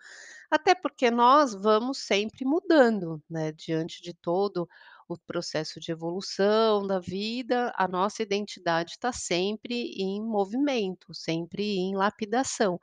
até 0.50 0.74
porque 0.74 1.10
nós 1.10 1.54
vamos 1.54 1.98
sempre 1.98 2.44
mudando, 2.44 3.22
né, 3.30 3.52
diante 3.52 4.02
de 4.02 4.12
todo 4.14 4.68
o 5.08 5.16
processo 5.18 5.80
de 5.80 5.90
evolução 5.90 6.86
da 6.86 6.98
vida, 7.00 7.72
a 7.76 7.88
nossa 7.88 8.22
identidade 8.22 8.92
está 8.92 9.10
sempre 9.12 9.74
em 9.96 10.22
movimento, 10.22 11.14
sempre 11.14 11.76
em 11.78 11.96
lapidação, 11.96 12.78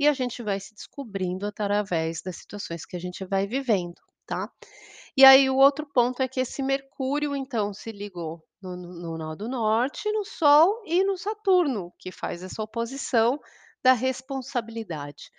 e 0.00 0.08
a 0.08 0.14
gente 0.14 0.42
vai 0.42 0.60
se 0.60 0.74
descobrindo 0.74 1.46
através 1.46 2.22
das 2.22 2.38
situações 2.38 2.86
que 2.86 2.96
a 2.96 3.00
gente 3.00 3.24
vai 3.26 3.46
vivendo, 3.46 4.00
tá. 4.26 4.50
E 5.16 5.24
aí 5.24 5.50
o 5.50 5.56
outro 5.56 5.86
ponto 5.86 6.22
é 6.22 6.28
que 6.28 6.40
esse 6.40 6.62
Mercúrio 6.62 7.36
então 7.36 7.72
se 7.74 7.92
ligou 7.92 8.42
no 8.62 8.76
no 8.76 9.18
nó 9.18 9.34
do 9.34 9.48
norte, 9.48 10.10
no 10.12 10.24
Sol 10.24 10.82
e 10.86 11.04
no 11.04 11.16
Saturno, 11.18 11.92
que 11.98 12.12
faz 12.12 12.42
essa 12.42 12.62
oposição 12.62 13.38
da 13.82 13.92
responsabilidade, 13.94 15.30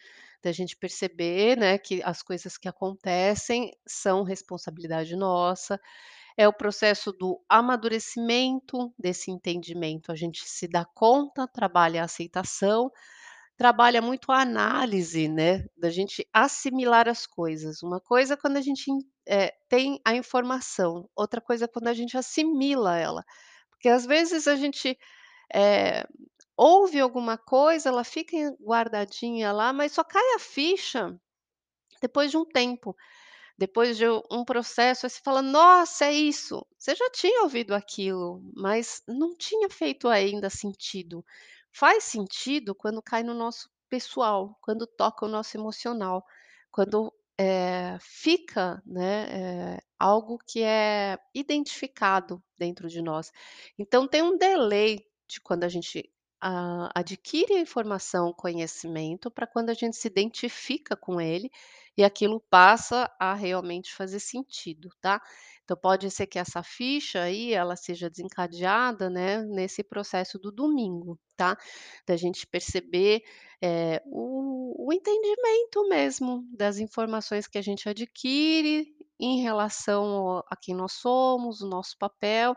da 0.43 0.51
gente 0.51 0.75
perceber, 0.77 1.57
né, 1.57 1.77
que 1.77 2.01
as 2.03 2.23
coisas 2.23 2.57
que 2.57 2.67
acontecem 2.67 3.71
são 3.87 4.23
responsabilidade 4.23 5.15
nossa, 5.15 5.79
é 6.37 6.47
o 6.47 6.53
processo 6.53 7.11
do 7.11 7.41
amadurecimento 7.49 8.93
desse 8.97 9.31
entendimento, 9.31 10.11
a 10.11 10.15
gente 10.15 10.43
se 10.47 10.67
dá 10.67 10.85
conta, 10.85 11.47
trabalha 11.47 12.01
a 12.01 12.05
aceitação, 12.05 12.91
trabalha 13.61 14.01
muito 14.01 14.31
a 14.31 14.41
análise, 14.41 15.27
né, 15.29 15.65
da 15.77 15.89
gente 15.91 16.27
assimilar 16.33 17.07
as 17.09 17.25
coisas, 17.27 17.83
uma 17.83 17.99
coisa 18.01 18.33
é 18.33 18.37
quando 18.37 18.57
a 18.57 18.61
gente, 18.61 18.85
eh, 19.27 19.53
tem 19.69 20.01
a 20.05 20.15
informação, 20.15 21.07
outra 21.15 21.39
coisa 21.41 21.65
é 21.65 21.67
quando 21.67 21.87
a 21.87 21.93
gente 21.93 22.17
assimila 22.17 22.97
ela, 22.97 23.23
porque 23.69 23.89
às 23.89 24.05
vezes 24.05 24.47
a 24.47 24.55
gente, 24.55 24.97
eh, 25.53 26.05
ouve 26.57 26.99
alguma 27.01 27.37
coisa, 27.37 27.89
ela 27.89 28.03
fica 28.05 28.37
guardadinha 28.61 29.51
lá, 29.53 29.73
mas 29.73 29.93
só 29.93 30.03
cai 30.03 30.35
a 30.35 30.39
ficha 30.39 31.19
depois 32.01 32.31
de 32.31 32.37
um 32.37 32.45
tempo, 32.45 32.95
depois 33.57 33.97
de 33.97 34.05
um 34.31 34.45
processo, 34.45 35.09
você 35.09 35.19
fala: 35.23 35.41
"Nossa, 35.41 36.05
é 36.05 36.13
isso", 36.13 36.65
você 36.79 36.95
já 36.95 37.09
tinha 37.11 37.43
ouvido 37.43 37.73
aquilo, 37.75 38.41
mas 38.55 39.03
não 39.07 39.35
tinha 39.37 39.69
feito 39.69 40.07
ainda 40.09 40.49
sentido. 40.49 41.25
Faz 41.73 42.03
sentido 42.03 42.75
quando 42.75 43.01
cai 43.01 43.23
no 43.23 43.33
nosso 43.33 43.69
pessoal, 43.89 44.57
quando 44.61 44.85
toca 44.85 45.25
o 45.25 45.29
nosso 45.29 45.57
emocional, 45.57 46.23
quando, 46.71 47.13
eh, 47.37 47.97
fica, 48.01 48.81
né, 48.85 49.75
eh, 49.77 49.79
algo 49.97 50.37
que 50.45 50.61
é 50.63 51.17
identificado 51.33 52.43
dentro 52.57 52.89
de 52.89 53.01
nós. 53.01 53.31
Então 53.79 54.07
tem 54.07 54.21
um 54.21 54.37
delay 54.37 54.99
de 55.27 55.39
quando 55.41 55.63
a 55.63 55.69
gente, 55.69 56.11
ah, 56.41 56.89
adquire 56.93 57.53
a 57.55 57.59
informação, 57.61 58.33
conhecimento, 58.33 59.31
pra 59.31 59.47
quando 59.47 59.69
a 59.69 59.73
gente 59.73 59.95
se 59.95 60.07
identifica 60.07 60.95
com 60.95 61.21
ele, 61.21 61.49
e 61.97 62.03
aquilo 62.03 62.39
passa 62.49 63.09
a 63.19 63.33
realmente 63.33 63.93
fazer 63.93 64.19
sentido, 64.19 64.89
tá. 65.01 65.21
Então 65.63 65.77
pode 65.77 66.09
ser 66.11 66.27
que 66.27 66.39
essa 66.39 66.63
ficha 66.63 67.21
aí, 67.23 67.53
ela 67.53 67.75
seja 67.75 68.09
desencadeada, 68.09 69.09
né, 69.09 69.41
nesse 69.43 69.83
processo 69.83 70.37
do 70.39 70.51
domingo, 70.51 71.19
tá. 71.37 71.57
Da 72.07 72.15
gente 72.17 72.45
perceber, 72.47 73.21
eh, 73.61 74.01
o 74.05 74.61
o 74.87 74.93
entendimento 74.93 75.87
mesmo 75.89 76.45
das 76.57 76.77
informações 76.79 77.47
que 77.47 77.57
a 77.57 77.61
gente 77.61 77.87
adquire, 77.87 78.87
em 79.19 79.41
relação 79.41 80.39
a 80.49 80.55
quem 80.57 80.73
nós 80.75 80.93
somos, 80.93 81.61
o 81.61 81.67
nosso 81.69 81.95
papel, 81.99 82.55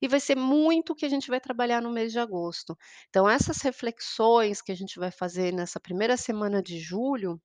e 0.00 0.08
vai 0.08 0.18
ser 0.20 0.36
muito 0.36 0.94
que 0.94 1.04
a 1.06 1.08
gente 1.08 1.28
vai 1.28 1.40
trabalhar 1.40 1.82
no 1.82 1.90
mês 1.90 2.12
de 2.12 2.18
agosto. 2.18 2.76
Então 3.10 3.28
essas 3.28 3.58
reflexões 3.62 4.62
que 4.62 4.72
a 4.72 4.76
gente 4.76 4.98
vai 4.98 5.10
fazer 5.10 5.52
nessa 5.52 5.78
primeira 5.80 6.16
semana 6.16 6.62
de 6.62 6.78
julho, 6.80 7.40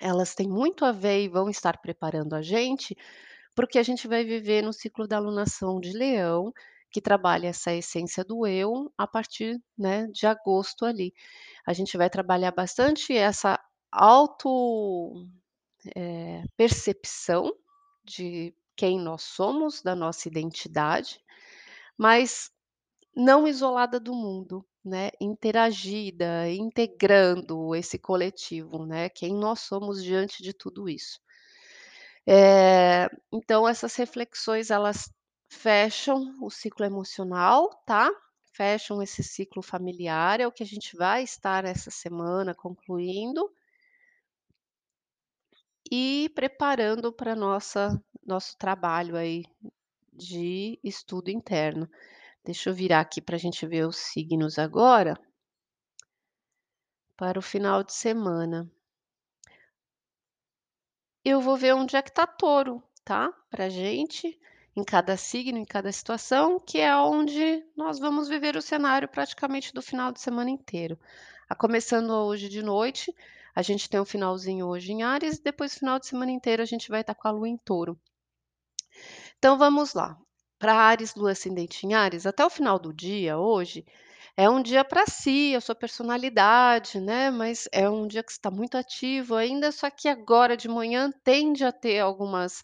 elas 0.00 0.34
têm 0.34 0.48
muito 0.48 0.84
a 0.84 0.92
ver 0.92 1.22
e 1.24 1.28
vão 1.28 1.48
estar 1.50 1.78
preparando 1.78 2.34
a 2.34 2.42
gente 2.42 2.96
para 3.54 3.64
o 3.64 3.68
que 3.68 3.78
a 3.78 3.82
gente 3.82 4.08
vai 4.08 4.24
viver 4.24 4.62
no 4.62 4.72
ciclo 4.72 5.06
da 5.08 5.16
alunação 5.16 5.80
de 5.80 5.92
Leão, 5.92 6.52
que 6.92 7.00
trabalha 7.00 7.48
essa 7.48 7.72
essência 7.74 8.24
do 8.24 8.46
eu 8.46 8.92
a 8.98 9.06
partir, 9.06 9.60
né, 9.78 10.06
de 10.08 10.26
agosto 10.26 10.84
ali. 10.86 11.12
A 11.66 11.72
gente 11.72 11.96
vai 11.98 12.10
trabalhar 12.10 12.52
bastante 12.52 13.16
essa 13.16 13.60
auto, 13.92 15.26
eh, 15.96 16.42
percepção 16.56 17.52
de 18.04 18.54
quem 18.76 18.98
nós 19.00 19.22
somos, 19.22 19.82
da 19.82 19.94
nossa 19.96 20.28
identidade, 20.28 21.20
mas 21.98 22.50
não 23.16 23.48
isolada 23.48 24.00
do 24.00 24.14
mundo, 24.14 24.66
né, 24.84 25.10
interagida, 25.20 26.48
integrando 26.50 27.74
esse 27.74 27.98
coletivo, 27.98 28.86
né, 28.86 29.08
quem 29.08 29.34
nós 29.34 29.60
somos 29.60 30.02
diante 30.02 30.42
de 30.42 30.52
tudo 30.52 30.88
isso. 30.88 31.20
Eh, 32.26 33.08
então 33.32 33.68
essas 33.68 33.94
reflexões 33.96 34.70
elas 34.70 35.10
fecham 35.48 36.34
o 36.40 36.50
ciclo 36.50 36.84
emocional, 36.86 37.68
tá, 37.86 38.10
fecham 38.52 39.02
esse 39.02 39.22
ciclo 39.22 39.62
familiar, 39.62 40.40
é 40.40 40.46
o 40.46 40.52
que 40.52 40.62
a 40.62 40.66
gente 40.66 40.96
vai 40.96 41.22
estar 41.22 41.64
essa 41.64 41.90
semana 41.90 42.54
concluindo 42.54 43.50
e 45.90 46.30
preparando 46.34 47.12
para 47.12 47.34
nossa 47.34 48.00
nosso 48.24 48.56
trabalho 48.56 49.16
aí 49.16 49.44
de 50.12 50.78
estudo 50.84 51.30
interno. 51.30 51.88
Deixa 52.44 52.70
eu 52.70 52.74
virar 52.74 53.00
aqui 53.00 53.20
para 53.20 53.36
a 53.36 53.38
gente 53.38 53.66
ver 53.66 53.86
os 53.86 53.96
signos 53.96 54.58
agora 54.58 55.18
para 57.16 57.38
o 57.38 57.42
final 57.42 57.84
de 57.84 57.92
semana. 57.92 58.70
Eu 61.22 61.40
vou 61.42 61.54
ver 61.56 61.74
onde 61.74 61.94
é 61.96 62.00
que 62.00 62.08
está 62.08 62.26
Touro, 62.26 62.82
tá, 63.04 63.30
pra 63.50 63.68
gente, 63.68 64.40
em 64.74 64.82
cada 64.82 65.18
signo, 65.18 65.58
em 65.58 65.66
cada 65.66 65.92
situação, 65.92 66.58
que 66.58 66.78
é 66.78 66.96
onde 66.96 67.62
nós 67.76 67.98
vamos 67.98 68.26
viver 68.26 68.56
o 68.56 68.62
cenário 68.62 69.06
praticamente 69.06 69.74
do 69.74 69.82
final 69.82 70.10
de 70.10 70.20
semana 70.20 70.48
inteiro. 70.48 70.98
A 71.46 71.54
começando 71.54 72.10
hoje 72.10 72.48
de 72.48 72.62
noite, 72.62 73.14
a 73.54 73.60
gente 73.60 73.90
tem 73.90 74.00
um 74.00 74.04
finalzinho 74.06 74.66
hoje 74.66 74.92
em 74.92 75.02
Áries, 75.02 75.38
depois 75.38 75.76
final 75.76 75.98
de 75.98 76.06
semana 76.06 76.30
inteiro 76.30 76.62
a 76.62 76.66
gente 76.66 76.88
vai 76.88 77.02
estar 77.02 77.14
com 77.14 77.28
a 77.28 77.32
lua 77.32 77.48
em 77.48 77.58
Touro. 77.58 78.00
Então 79.38 79.58
vamos 79.58 79.92
lá, 79.92 80.18
para 80.60 80.74
Áries, 80.74 81.14
lua 81.16 81.32
ascendente 81.32 81.86
em 81.86 81.94
Áries, 81.94 82.26
até 82.26 82.44
o 82.46 82.50
final 82.50 82.78
do 82.78 82.92
dia 82.92 83.38
hoje, 83.38 83.84
é 84.36 84.48
um 84.50 84.62
dia 84.62 84.84
para 84.84 85.06
si, 85.06 85.54
a 85.56 85.60
sua 85.60 85.74
personalidade, 85.74 87.00
né, 87.00 87.30
mas 87.30 87.68
é 87.72 87.88
um 87.90 88.06
dia 88.06 88.22
que 88.22 88.32
está 88.32 88.50
muito 88.50 88.76
ativo 88.78 89.34
ainda, 89.36 89.72
só 89.72 89.90
que 89.90 90.08
agora 90.08 90.56
de 90.56 90.68
manhã 90.68 91.10
tende 91.24 91.64
a 91.64 91.72
ter 91.72 92.00
algumas, 92.00 92.62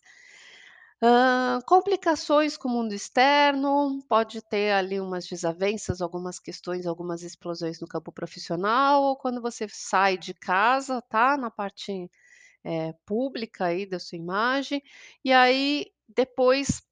complicações 1.66 2.56
com 2.56 2.68
o 2.68 2.72
mundo 2.72 2.92
externo, 2.94 4.00
pode 4.08 4.40
ter 4.42 4.72
ali 4.72 5.00
umas 5.00 5.26
desavenças, 5.26 6.00
algumas 6.00 6.38
questões, 6.38 6.86
algumas 6.86 7.22
explosões 7.22 7.80
no 7.80 7.86
campo 7.86 8.12
profissional 8.12 9.02
ou 9.02 9.16
quando 9.16 9.40
você 9.42 9.66
sai 9.70 10.16
de 10.16 10.32
casa, 10.34 11.02
tá, 11.02 11.36
na 11.36 11.50
parte, 11.50 12.10
eh, 12.64 12.94
pública 13.06 13.66
aí 13.66 13.86
da 13.86 13.98
sua 13.98 14.18
imagem, 14.18 14.82
e 15.24 15.32
aí 15.32 15.86
depois 16.08 16.82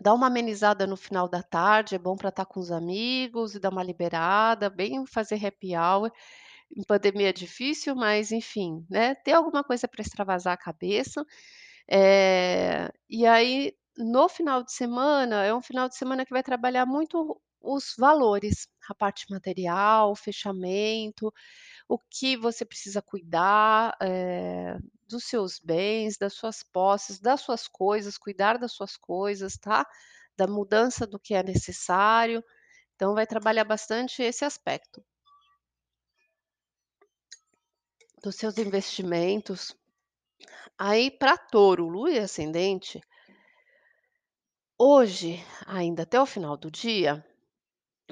dá 0.00 0.12
uma 0.14 0.26
amenizada 0.28 0.86
no 0.86 0.96
final 0.96 1.28
da 1.28 1.42
tarde, 1.42 1.94
é 1.94 1.98
bom 1.98 2.16
para 2.16 2.28
estar 2.30 2.46
com 2.46 2.60
os 2.60 2.70
amigos 2.70 3.54
e 3.54 3.60
dar 3.60 3.70
uma 3.70 3.82
liberada, 3.82 4.70
bem 4.70 5.04
fazer 5.06 5.44
happy 5.44 5.76
hour. 5.76 6.10
Em 6.76 6.82
pandemia 6.84 7.30
é 7.30 7.32
difícil, 7.32 7.94
mas 7.94 8.32
enfim, 8.32 8.86
né, 8.90 9.14
ter 9.16 9.32
alguma 9.32 9.64
coisa 9.64 9.88
para 9.88 10.02
extravasar 10.02 10.54
a 10.54 10.56
cabeça. 10.56 11.24
Eh, 11.90 12.90
e 13.10 13.26
aí 13.26 13.74
no 13.98 14.28
final 14.28 14.62
de 14.64 14.72
semana, 14.72 15.44
é 15.44 15.54
um 15.54 15.62
final 15.62 15.88
de 15.88 15.96
semana 15.96 16.24
que 16.24 16.32
vai 16.32 16.42
trabalhar 16.42 16.86
muito 16.86 17.40
os 17.60 17.94
valores, 17.98 18.68
a 18.88 18.94
parte 18.94 19.26
material, 19.30 20.10
o 20.12 20.16
fechamento, 20.16 21.32
o 21.92 21.98
que 21.98 22.38
você 22.38 22.64
precisa 22.64 23.02
cuidar, 23.02 23.94
eh, 24.00 24.78
dos 25.06 25.24
seus 25.24 25.58
bens, 25.58 26.16
das 26.16 26.32
suas 26.32 26.62
posses, 26.62 27.20
das 27.20 27.42
suas 27.42 27.68
coisas, 27.68 28.16
cuidar 28.16 28.56
das 28.56 28.72
suas 28.72 28.96
coisas, 28.96 29.58
tá, 29.58 29.86
da 30.34 30.46
mudança 30.46 31.06
do 31.06 31.18
que 31.18 31.34
é 31.34 31.42
necessário, 31.42 32.42
então 32.94 33.14
vai 33.14 33.26
trabalhar 33.26 33.64
bastante 33.64 34.22
esse 34.22 34.42
aspecto. 34.42 35.04
Dos 38.22 38.36
seus 38.36 38.56
investimentos. 38.56 39.76
Aí 40.78 41.10
para 41.10 41.36
Touro, 41.36 41.88
lua 41.88 42.10
e 42.10 42.18
ascendente 42.18 43.02
hoje, 44.78 45.44
ainda 45.66 46.04
até 46.04 46.18
o 46.18 46.24
final 46.24 46.56
do 46.56 46.70
dia, 46.70 47.22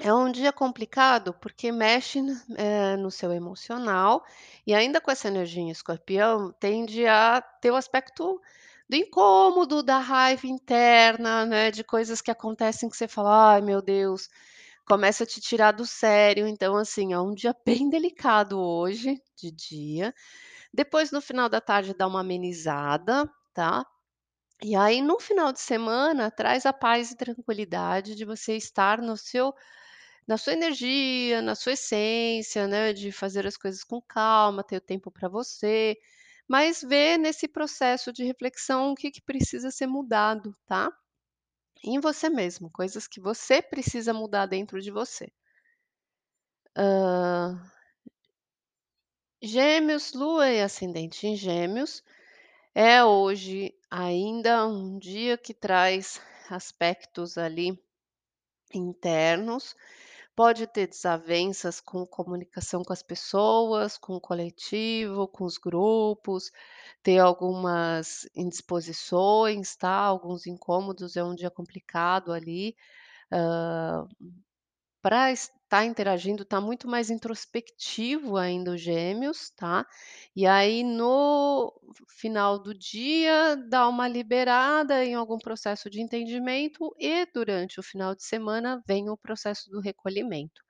é 0.01 0.13
um 0.13 0.31
dia 0.31 0.51
complicado, 0.51 1.33
porque 1.41 1.71
mexe, 1.71 2.19
eh, 2.57 2.97
no 2.97 3.11
seu 3.11 3.31
emocional, 3.31 4.23
e 4.65 4.73
ainda 4.73 4.99
com 5.01 5.11
essa 5.11 5.27
energia 5.27 5.61
em 5.61 5.69
escorpião, 5.71 6.51
tende 6.59 7.05
a 7.07 7.41
ter 7.41 7.71
o 7.71 7.75
aspecto 7.75 8.41
do 8.89 8.95
incômodo, 8.95 9.81
da 9.83 9.99
raiva 9.99 10.47
interna, 10.47 11.45
né, 11.45 11.71
de 11.71 11.83
coisas 11.83 12.21
que 12.21 12.31
acontecem 12.31 12.89
que 12.89 12.97
você 12.97 13.07
fala: 13.07 13.53
"Ai 13.53 13.61
meu 13.61 13.81
Deus", 13.81 14.27
começa 14.85 15.23
a 15.23 15.27
te 15.27 15.41
tirar 15.41 15.71
do 15.73 15.85
sério, 15.85 16.47
então 16.47 16.75
assim, 16.77 17.13
é 17.13 17.19
um 17.19 17.33
dia 17.35 17.55
bem 17.65 17.89
delicado 17.89 18.59
hoje, 18.59 19.21
de 19.37 19.51
dia. 19.51 20.13
Depois 20.73 21.11
no 21.11 21.21
final 21.21 21.49
da 21.49 21.61
tarde 21.61 21.93
dá 21.95 22.07
uma 22.07 22.21
amenizada, 22.21 23.29
tá. 23.53 23.85
E 24.63 24.75
aí 24.75 25.01
no 25.01 25.19
final 25.19 25.51
de 25.51 25.59
semana 25.59 26.31
traz 26.31 26.65
a 26.65 26.73
paz 26.73 27.11
e 27.11 27.17
tranquilidade 27.17 28.15
de 28.15 28.25
você 28.25 28.55
estar 28.55 29.01
no 29.01 29.17
seu 29.17 29.53
na 30.27 30.37
sua 30.37 30.53
energia, 30.53 31.41
na 31.41 31.55
sua 31.55 31.73
essência, 31.73 32.67
né, 32.67 32.93
de 32.93 33.11
fazer 33.11 33.45
as 33.47 33.57
coisas 33.57 33.83
com 33.83 34.01
calma, 34.01 34.63
ter 34.63 34.77
o 34.77 34.81
tempo 34.81 35.11
para 35.11 35.29
você, 35.29 35.97
mas 36.47 36.81
ver 36.81 37.17
nesse 37.17 37.47
processo 37.47 38.11
de 38.13 38.23
reflexão 38.23 38.91
o 38.91 38.95
que 38.95 39.11
que 39.11 39.21
precisa 39.21 39.71
ser 39.71 39.87
mudado, 39.87 40.55
tá. 40.67 40.91
Em 41.83 41.99
você 41.99 42.29
mesmo, 42.29 42.71
coisas 42.71 43.07
que 43.07 43.21
você 43.21 43.61
precisa 43.61 44.13
mudar 44.13 44.47
dentro 44.47 44.81
de 44.81 44.91
você. 44.91 45.31
Hã 46.75 47.71
Gêmeos, 49.43 50.13
lua 50.13 50.51
e 50.51 50.61
ascendente 50.61 51.25
em 51.25 51.35
Gêmeos, 51.35 52.03
é 52.75 53.03
hoje 53.03 53.73
ainda 53.89 54.67
um 54.67 54.99
dia 54.99 55.37
que 55.37 55.53
traz 55.53 56.21
aspectos 56.49 57.37
ali 57.37 57.79
internos, 58.73 59.75
pode 60.41 60.65
ter 60.67 60.87
desavenças 60.87 61.79
com 61.79 62.05
comunicação 62.07 62.83
com 62.83 62.93
as 62.93 63.03
pessoas, 63.03 63.97
com 63.97 64.15
o 64.15 64.21
coletivo, 64.21 65.27
com 65.27 65.45
os 65.45 65.57
grupos, 65.57 66.51
ter 67.03 67.19
algumas 67.19 68.27
indisposições, 68.35 69.75
tá, 69.75 69.91
alguns 69.95 70.47
incômodos, 70.47 71.15
é 71.17 71.23
um 71.23 71.35
dia 71.35 71.51
complicado 71.51 72.33
ali, 72.33 72.75
hã, 73.31 74.07
pra 75.01 75.31
estar 75.71 75.85
interagindo, 75.85 76.43
tá 76.43 76.59
muito 76.59 76.85
mais 76.87 77.09
introspectivo 77.09 78.35
ainda 78.37 78.71
o 78.71 78.77
Gêmeos, 78.77 79.49
tá, 79.51 79.85
e 80.35 80.45
aí 80.45 80.83
no 80.83 81.73
final 82.09 82.59
do 82.59 82.73
dia 82.77 83.55
dá 83.69 83.87
uma 83.87 84.05
liberada 84.07 85.05
em 85.05 85.13
algum 85.15 85.37
processo 85.37 85.89
de 85.89 86.01
entendimento 86.01 86.93
e 86.99 87.25
durante 87.33 87.79
o 87.79 87.83
final 87.83 88.13
de 88.13 88.23
semana 88.23 88.83
vem 88.85 89.09
o 89.09 89.15
processo 89.17 89.69
do 89.71 89.79
recolhimento. 89.79 90.61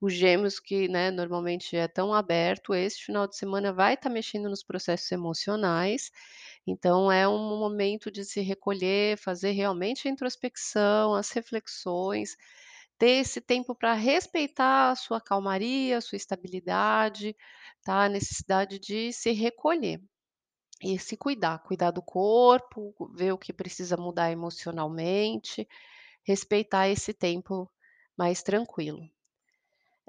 Os 0.00 0.12
Gêmeos 0.12 0.60
que, 0.60 0.88
né, 0.88 1.10
normalmente 1.10 1.76
é 1.76 1.88
tão 1.88 2.12
aberto, 2.14 2.74
esse 2.74 3.00
final 3.02 3.26
de 3.26 3.36
semana 3.36 3.72
vai 3.72 3.94
estar 3.94 4.10
mexendo 4.10 4.50
nos 4.50 4.62
processos 4.62 5.10
emocionais, 5.10 6.10
então 6.66 7.10
é 7.10 7.26
um 7.28 7.58
momento 7.58 8.10
de 8.10 8.24
se 8.24 8.40
recolher, 8.42 9.16
fazer 9.18 9.52
realmente 9.52 10.06
a 10.08 10.10
introspecção, 10.10 11.14
as 11.14 11.30
reflexões, 11.32 12.36
ter 12.98 13.20
esse 13.20 13.40
tempo 13.40 13.74
para 13.74 13.94
respeitar 13.94 14.90
a 14.90 14.96
sua 14.96 15.20
calmaria, 15.20 15.98
a 15.98 16.00
sua 16.00 16.16
estabilidade, 16.16 17.36
tá, 17.82 18.04
a 18.04 18.08
necessidade 18.08 18.78
de 18.78 19.12
se 19.12 19.32
recolher. 19.32 20.00
E 20.82 20.98
se 20.98 21.16
cuidar, 21.16 21.60
cuidar 21.60 21.90
do 21.90 22.02
corpo, 22.02 22.94
ver 23.14 23.32
o 23.32 23.38
que 23.38 23.52
precisa 23.52 23.96
mudar 23.96 24.30
emocionalmente, 24.30 25.68
respeitar 26.24 26.88
esse 26.88 27.14
tempo 27.14 27.70
mais 28.16 28.42
tranquilo. 28.42 29.08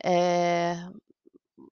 Eh, 0.04 0.76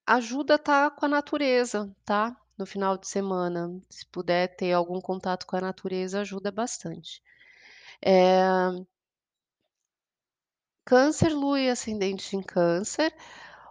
ajuda 0.05 0.55
estar 0.55 0.91
com 0.91 1.05
a 1.05 1.09
natureza, 1.09 1.93
tá, 2.05 2.35
no 2.57 2.65
final 2.65 2.97
de 2.97 3.07
semana. 3.07 3.69
Se 3.89 4.05
puder 4.07 4.55
ter 4.55 4.73
algum 4.73 5.01
contato 5.01 5.45
com 5.47 5.55
a 5.57 5.61
natureza, 5.61 6.21
ajuda 6.21 6.51
bastante. 6.51 7.21
Eh 8.05 8.85
Câncer, 10.85 11.29
lua 11.33 11.59
e 11.61 11.69
ascendente 11.69 12.35
em 12.35 12.41
câncer. 12.41 13.13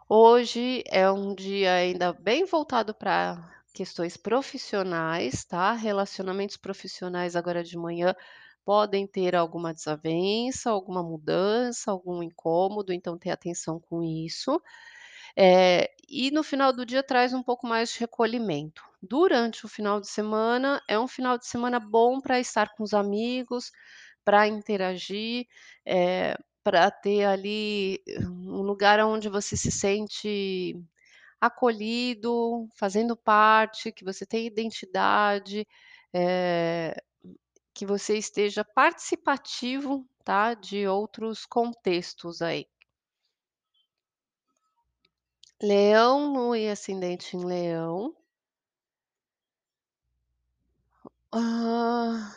Hoje 0.09 0.83
é 0.88 1.11
um 1.11 1.35
dia 1.35 1.75
ainda 1.75 2.12
bem 2.12 2.44
voltado 2.46 2.94
pra 2.94 3.51
questões 3.75 4.16
profissionais, 4.16 5.44
tá. 5.44 5.72
Relacionamentos 5.72 6.57
profissionais 6.57 7.37
agora 7.37 7.62
de 7.62 7.77
manhã 7.77 8.14
podem 8.64 9.07
ter 9.07 9.35
alguma 9.37 9.75
desavença, 9.75 10.70
alguma 10.70 11.03
mudança, 11.03 11.90
algum 11.90 12.22
incômodo, 12.22 12.92
então 12.92 13.18
ter 13.18 13.31
atenção 13.31 13.79
com 13.81 14.03
isso. 14.03 14.61
Eh, 15.37 15.90
e 16.09 16.31
no 16.31 16.42
final 16.42 16.72
do 16.72 16.87
dia 16.87 17.03
traz 17.03 17.33
um 17.35 17.42
pouco 17.42 17.66
mais 17.66 17.90
de 17.92 18.01
recolhimento. 18.01 18.83
Durante 19.03 19.66
o 19.66 19.68
final 19.68 20.01
de 20.01 20.09
semana, 20.09 20.81
é 20.88 20.98
um 20.98 21.09
final 21.09 21.38
de 21.38 21.46
semana 21.46 21.81
bom 21.81 22.20
pra 22.20 22.40
estar 22.40 22.70
com 22.77 22.83
os 22.85 22.94
amigos, 22.94 23.70
pra 24.25 24.46
interagir, 24.48 25.46
eh, 25.87 26.37
pra 26.64 26.90
ter 26.90 27.25
ali 27.25 28.03
um 28.22 28.62
lugar 28.62 29.01
aonde 29.01 29.29
você 29.29 29.57
se 29.57 29.70
sente 29.70 30.77
acolhido, 31.40 32.68
fazendo 32.77 33.16
parte, 33.16 33.92
que 33.92 34.05
você 34.05 34.27
tem 34.27 34.46
identidade, 34.46 35.66
eh, 36.14 36.94
que 37.75 37.87
você 37.87 38.16
esteja 38.18 38.64
participativo, 38.64 40.07
tá, 40.25 40.55
de 40.55 40.87
outros 40.87 41.46
contextos 41.46 42.42
aí. 42.42 42.66
Leão, 45.62 46.33
lua 46.35 46.59
e 46.59 46.68
ascendente 46.68 47.37
em 47.37 47.44
leão. 47.44 48.14
Ah, 51.33 52.37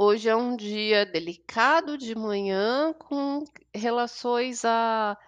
hoje 0.00 0.28
é 0.28 0.36
um 0.36 0.56
dia 0.56 1.04
delicado 1.04 1.98
de 1.98 2.14
manhã 2.14 2.92
com 2.94 3.44
relações 3.74 4.64
a 4.64 5.18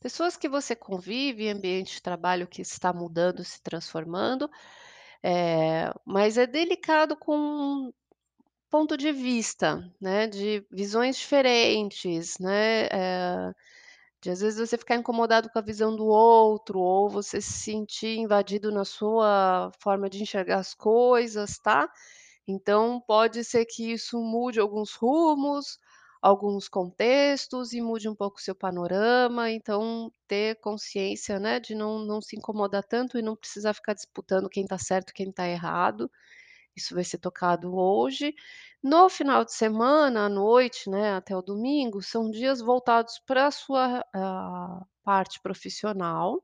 pessoas 0.00 0.36
que 0.36 0.48
você 0.50 0.76
convive, 0.76 1.48
ambiente 1.48 1.94
de 1.94 2.02
trabalho 2.02 2.46
que 2.46 2.62
está 2.62 2.92
mudando, 2.92 3.42
se 3.44 3.62
transformando, 3.62 4.50
eh, 5.24 5.92
mas 6.06 6.38
é 6.38 6.46
delicado 6.46 7.16
com 7.16 7.92
ponto 8.70 8.96
de 8.96 9.12
vista, 9.12 9.82
né, 10.00 10.26
de 10.28 10.66
visões 10.72 11.16
diferentes, 11.18 12.38
né, 12.40 12.86
eh, 12.86 13.52
de 14.22 14.30
às 14.30 14.40
vezes 14.40 14.58
você 14.60 14.78
ficar 14.78 14.96
incomodado 14.96 15.50
com 15.50 15.58
a 15.58 15.62
visão 15.62 15.94
do 15.96 16.06
outro 16.06 16.80
ou 16.80 17.08
você 17.10 17.40
se 17.40 17.52
sentir 17.52 18.18
invadido 18.18 18.72
na 18.72 18.84
sua 18.84 19.70
forma 19.80 20.10
de 20.10 20.22
enxergar 20.22 20.58
as 20.58 20.74
coisas, 20.74 21.58
tá. 21.58 21.88
Então 22.48 23.00
pode 23.06 23.44
ser 23.44 23.66
que 23.66 23.92
isso 23.92 24.18
mude 24.22 24.58
alguns 24.60 24.94
rumos, 24.94 25.78
alguns 26.22 26.68
contextos 26.68 27.72
e 27.74 27.80
mude 27.82 28.08
um 28.08 28.14
pouco 28.16 28.38
o 28.38 28.42
seu 28.42 28.54
panorama, 28.56 29.50
então 29.50 30.10
ter 30.28 30.56
consciência, 30.60 31.38
né, 31.38 31.60
de 31.60 31.74
não 31.74 32.00
não 32.00 32.20
se 32.22 32.36
incomodar 32.36 32.82
tanto 32.84 33.18
e 33.18 33.22
não 33.22 33.36
precisar 33.36 33.74
ficar 33.74 33.94
disputando 33.94 34.48
quem 34.48 34.66
tá 34.66 34.78
certo, 34.78 35.12
quem 35.14 35.30
tá 35.32 35.46
errado. 35.48 36.10
Isso 36.76 36.94
vai 36.94 37.04
ser 37.04 37.18
tocado 37.18 37.74
hoje. 37.76 38.34
No 38.82 39.08
final 39.08 39.44
de 39.44 39.52
semana, 39.52 40.26
à 40.26 40.28
noite, 40.28 40.88
né, 40.90 41.14
até 41.14 41.36
o 41.36 41.42
domingo, 41.42 42.00
são 42.02 42.30
dias 42.30 42.60
voltados 42.60 43.18
pra 43.26 43.50
sua, 43.50 44.04
ah, 44.14 44.84
parte 45.02 45.40
profissional, 45.42 46.40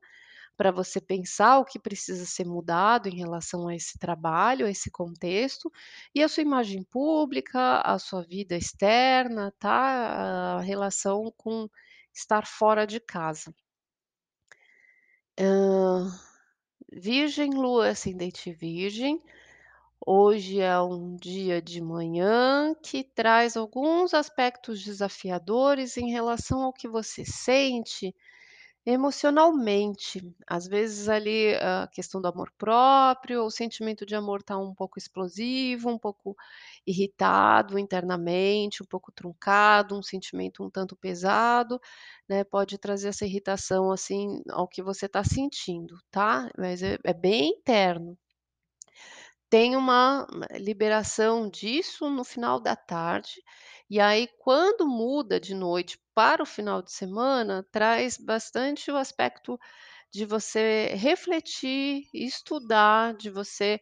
pra 0.57 0.71
você 0.71 1.01
pensar 1.01 1.59
o 1.59 1.65
que 1.65 1.79
precisa 1.79 2.25
ser 2.25 2.45
mudado 2.45 3.07
em 3.09 3.15
relação 3.15 3.67
a 3.67 3.75
esse 3.75 3.97
trabalho, 3.99 4.65
a 4.65 4.69
esse 4.69 4.89
contexto, 4.91 5.71
e 6.13 6.23
a 6.23 6.27
sua 6.27 6.43
imagem 6.43 6.83
pública, 6.83 7.81
a 7.81 7.99
sua 7.99 8.23
vida 8.23 8.55
externa, 8.55 9.53
tá, 9.59 10.57
a 10.57 10.61
relação 10.61 11.31
com 11.37 11.67
estar 12.13 12.45
fora 12.47 12.85
de 12.85 12.99
casa. 12.99 13.53
Hã, 15.37 16.09
virgem, 16.91 17.51
lua 17.51 17.89
ascendente 17.89 18.51
virgem. 18.53 19.21
Hoje 20.05 20.61
é 20.61 20.79
um 20.79 21.15
dia 21.15 21.61
de 21.61 21.81
manhã 21.81 22.73
que 22.83 23.03
traz 23.03 23.57
alguns 23.57 24.13
aspectos 24.13 24.83
desafiadores 24.83 25.97
em 25.97 26.11
relação 26.11 26.63
ao 26.63 26.73
que 26.73 26.87
você 26.87 27.25
sente 27.25 28.15
emocionalmente. 28.85 30.21
Às 30.47 30.67
vezes 30.67 31.09
ali 31.09 31.55
a 31.55 31.87
questão 31.91 32.21
do 32.21 32.27
amor 32.27 32.51
próprio, 32.57 33.43
o 33.43 33.51
sentimento 33.51 34.05
de 34.05 34.15
amor 34.15 34.43
tá 34.43 34.57
um 34.57 34.73
pouco 34.75 34.99
explosivo, 34.99 35.89
um 35.89 35.97
pouco 35.97 36.35
irritado 36.85 37.79
internamente, 37.79 38.83
um 38.83 38.85
pouco 38.85 39.11
truncado, 39.11 39.97
um 39.97 40.03
sentimento 40.03 40.63
um 40.63 40.69
tanto 40.69 40.95
pesado, 40.95 41.79
né, 42.29 42.43
pode 42.43 42.77
trazer 42.77 43.09
essa 43.09 43.25
irritação, 43.25 43.91
assim, 43.91 44.41
ao 44.49 44.67
que 44.67 44.81
você 44.83 45.07
tá 45.09 45.23
sentindo, 45.23 45.97
tá. 46.11 46.49
Mas 46.57 46.83
é 46.83 46.97
é 47.03 47.13
bem 47.13 47.49
interno. 47.57 48.17
Tem 49.49 49.75
uma 49.75 50.25
liberação 50.59 51.49
disso 51.49 52.09
no 52.09 52.23
final 52.23 52.59
da 52.59 52.75
tarde, 52.75 53.41
e 53.89 53.99
aí 53.99 54.27
quando 54.39 54.87
muda 54.87 55.39
de 55.39 55.53
noite 55.53 55.99
para 56.15 56.43
o 56.43 56.47
final 56.47 56.81
de 56.81 56.91
semana, 56.93 57.65
traz 57.71 58.17
bastante 58.17 58.91
o 58.91 58.97
aspecto 58.97 59.59
de 60.11 60.25
você 60.25 60.89
refletir, 60.95 62.07
estudar, 62.13 63.15
de 63.15 63.29
você 63.29 63.81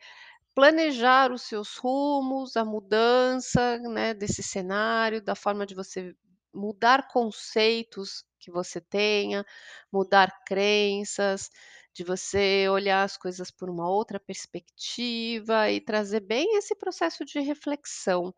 planejar 0.55 1.31
os 1.31 1.43
seus 1.43 1.77
rumos, 1.77 2.55
a 2.57 2.65
mudança, 2.65 3.77
né, 3.79 4.13
desse 4.13 4.43
cenário, 4.43 5.21
da 5.21 5.35
forma 5.35 5.65
de 5.65 5.75
você 5.75 6.15
mudar 6.53 7.07
conceitos 7.07 8.23
que 8.39 8.51
você 8.51 8.79
tenha, 8.81 9.45
mudar 9.91 10.43
crenças, 10.45 11.49
de 11.93 12.03
você 12.03 12.67
olhar 12.69 13.03
as 13.03 13.17
coisas 13.17 13.49
por 13.51 13.69
uma 13.69 13.89
outra 13.89 14.19
perspectiva 14.19 15.71
e 15.71 15.81
trazer 15.81 16.19
bem 16.21 16.57
esse 16.57 16.75
processo 16.75 17.25
de 17.25 17.39
reflexão, 17.39 18.33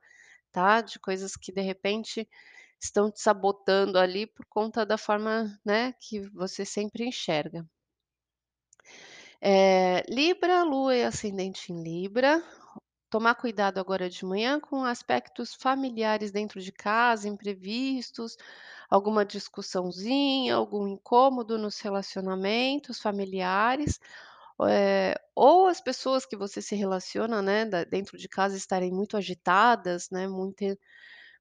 tá, 0.52 0.82
de 0.82 1.00
coisas 1.00 1.36
que 1.38 1.52
de 1.52 1.62
repente 1.62 2.28
estão 2.82 3.12
te 3.12 3.22
sabotando 3.22 3.98
ali 4.00 4.28
por 4.28 4.46
conta 4.48 4.86
da 4.86 4.98
forma, 4.98 5.60
né, 5.66 5.94
que 6.00 6.22
você 6.30 6.66
sempre 6.66 7.06
enxerga. 7.08 7.66
Eh, 9.42 10.04
Libra, 10.10 10.64
lua 10.64 10.96
e 10.96 11.04
ascendente 11.04 11.72
em 11.72 11.82
Libra. 11.84 12.44
Tomar 13.10 13.36
cuidado 13.36 13.80
agora 13.80 14.10
de 14.10 14.26
manhã 14.26 14.60
com 14.60 14.84
aspectos 14.84 15.54
familiares 15.56 16.32
dentro 16.32 16.60
de 16.62 16.72
casa, 16.72 17.30
imprevistos, 17.30 18.36
alguma 18.90 19.24
discussãozinha, 19.26 20.56
algum 20.56 20.88
incômodo 20.88 21.58
nos 21.58 21.80
relacionamentos 21.80 23.00
familiares, 23.00 24.00
eh, 24.68 25.16
ou 25.36 25.68
as 25.68 25.82
pessoas 25.82 26.26
que 26.26 26.36
você 26.38 26.62
se 26.62 26.76
relaciona, 26.76 27.42
né, 27.42 27.66
dentro 27.86 28.18
de 28.18 28.28
casa 28.30 28.58
estarem 28.58 28.92
muito 28.92 29.18
agitadas, 29.18 30.10
né, 30.12 30.28
muito 30.28 30.66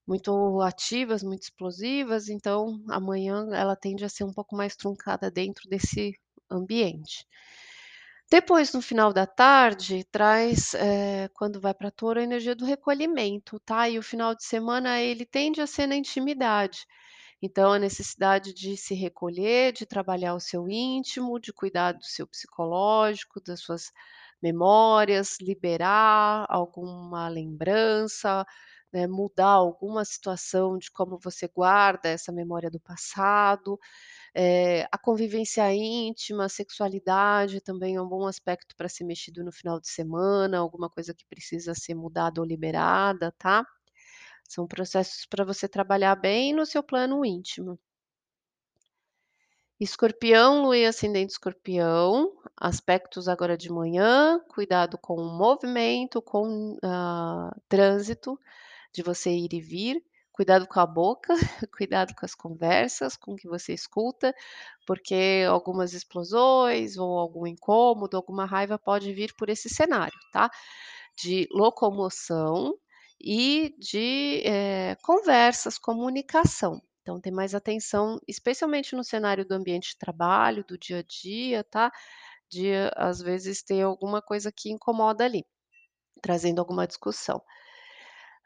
muito 0.07 0.61
ativas, 0.63 1.23
muito 1.23 1.43
explosivas, 1.45 2.29
então 2.29 2.83
amanhã 2.89 3.49
ela 3.55 3.77
tende 3.77 4.05
a 4.05 4.09
ser 4.09 4.25
um 4.25 4.33
pouco 4.33 4.57
mais 4.57 4.77
truncada 4.77 5.31
dentro 5.31 5.69
desse 5.69 6.13
ambiente. 6.51 7.27
Depois 8.31 8.73
no 8.73 8.83
final 8.83 9.13
da 9.13 9.27
tarde 9.27 10.05
traz, 10.11 10.75
eh, 10.75 11.29
quando 11.35 11.61
vai 11.61 11.73
pra 11.75 11.91
Touro, 11.91 12.19
a 12.21 12.23
energia 12.23 12.55
do 12.55 12.65
recolhimento, 12.65 13.61
tá, 13.61 13.89
e 13.89 13.99
o 13.99 14.03
final 14.03 14.35
de 14.35 14.45
semana 14.45 15.01
ele 15.01 15.25
tende 15.27 15.61
a 15.61 15.67
ser 15.67 15.87
na 15.87 15.95
intimidade. 15.97 16.87
Então 17.43 17.73
a 17.73 17.79
necessidade 17.79 18.55
de 18.55 18.77
se 18.77 18.95
recolher, 18.95 19.73
de 19.73 19.87
trabalhar 19.87 20.35
o 20.35 20.41
seu 20.41 20.69
íntimo, 20.69 21.39
de 21.41 21.53
cuidar 21.53 21.93
do 21.93 22.05
seu 22.05 22.27
psicológico, 22.27 23.41
das 23.43 23.61
suas 23.61 23.93
memórias, 24.43 25.39
liberar 25.41 26.47
alguma 26.49 27.29
lembrança, 27.29 28.47
né, 28.95 29.09
mudar 29.09 29.49
alguma 29.51 30.05
situação 30.07 30.79
de 30.79 30.91
como 30.93 31.19
você 31.19 31.49
guarda 31.49 32.09
essa 32.11 32.33
memória 32.33 32.71
do 32.71 32.81
passado. 32.81 33.79
Eh, 34.35 34.87
a 34.93 34.99
convivência 34.99 35.73
íntima, 35.75 36.47
a 36.47 36.51
sexualidade 36.51 37.61
também 37.61 37.97
é 37.97 38.03
um 38.03 38.09
bom 38.09 38.27
aspecto 38.27 38.77
pra 38.77 38.89
ser 38.89 39.05
mexido 39.05 39.45
no 39.45 39.53
final 39.53 39.81
de 39.81 39.89
semana, 39.89 40.59
alguma 40.59 40.91
coisa 40.91 41.15
que 41.15 41.27
precisa 41.27 41.75
ser 41.75 41.95
mudada 41.95 42.41
ou 42.41 42.47
liberada, 42.47 43.33
tá. 43.39 43.67
São 44.49 44.67
processos 44.67 45.27
pra 45.27 45.45
você 45.45 45.69
trabalhar 45.69 46.17
bem 46.17 46.55
no 46.55 46.67
seu 46.67 46.83
plano 46.83 47.25
íntimo. 47.27 47.79
Escorpião, 49.81 50.63
lua 50.63 50.77
e 50.79 50.87
ascendente 50.87 51.33
escorpião, 51.33 52.33
aspectos 52.57 53.29
agora 53.29 53.57
de 53.57 53.71
manhã, 53.71 54.41
cuidado 54.49 54.97
com 54.99 55.17
o 55.17 55.37
movimento, 55.37 56.23
com, 56.23 56.77
ah, 56.83 57.55
trânsito, 57.69 58.39
de 58.95 59.03
você 59.03 59.31
ir 59.31 59.53
e 59.55 59.61
vir, 59.61 60.03
cuidado 60.33 60.67
com 60.69 60.81
a 60.81 60.87
boca, 60.87 61.35
cuidado 61.77 62.15
com 62.17 62.25
as 62.27 62.35
conversas, 62.35 63.17
com 63.17 63.33
o 63.35 63.37
que 63.37 63.49
você 63.49 63.75
escuta, 63.75 64.35
porque 64.87 65.45
algumas 65.49 65.93
explosões 65.95 66.97
ou 66.99 67.19
algum 67.19 67.47
incômodo, 67.47 68.17
alguma 68.17 68.47
raiva 68.47 68.79
pode 68.79 69.13
vir 69.13 69.35
por 69.37 69.49
esse 69.51 69.69
cenário, 69.69 70.19
tá? 70.33 70.51
De 71.17 71.49
locomoção 71.53 72.75
e 73.21 73.75
de, 73.79 74.43
eh, 74.45 74.97
conversas, 75.03 75.79
comunicação. 75.79 76.83
Então 77.03 77.21
ter 77.21 77.31
mais 77.31 77.55
atenção, 77.55 78.19
especialmente 78.27 78.97
no 78.97 79.05
cenário 79.05 79.45
do 79.47 79.53
ambiente 79.53 79.91
de 79.91 79.99
trabalho, 79.99 80.65
do 80.67 80.77
dia 80.79 80.99
a 80.99 81.03
dia, 81.03 81.65
tá? 81.65 81.93
De, 82.51 82.71
às 82.97 83.21
vezes, 83.21 83.63
ter 83.63 83.83
alguma 83.83 84.23
coisa 84.23 84.53
que 84.53 84.71
incomoda 84.71 85.25
ali, 85.25 85.45
trazendo 86.23 86.61
alguma 86.61 86.87
discussão. 86.87 87.43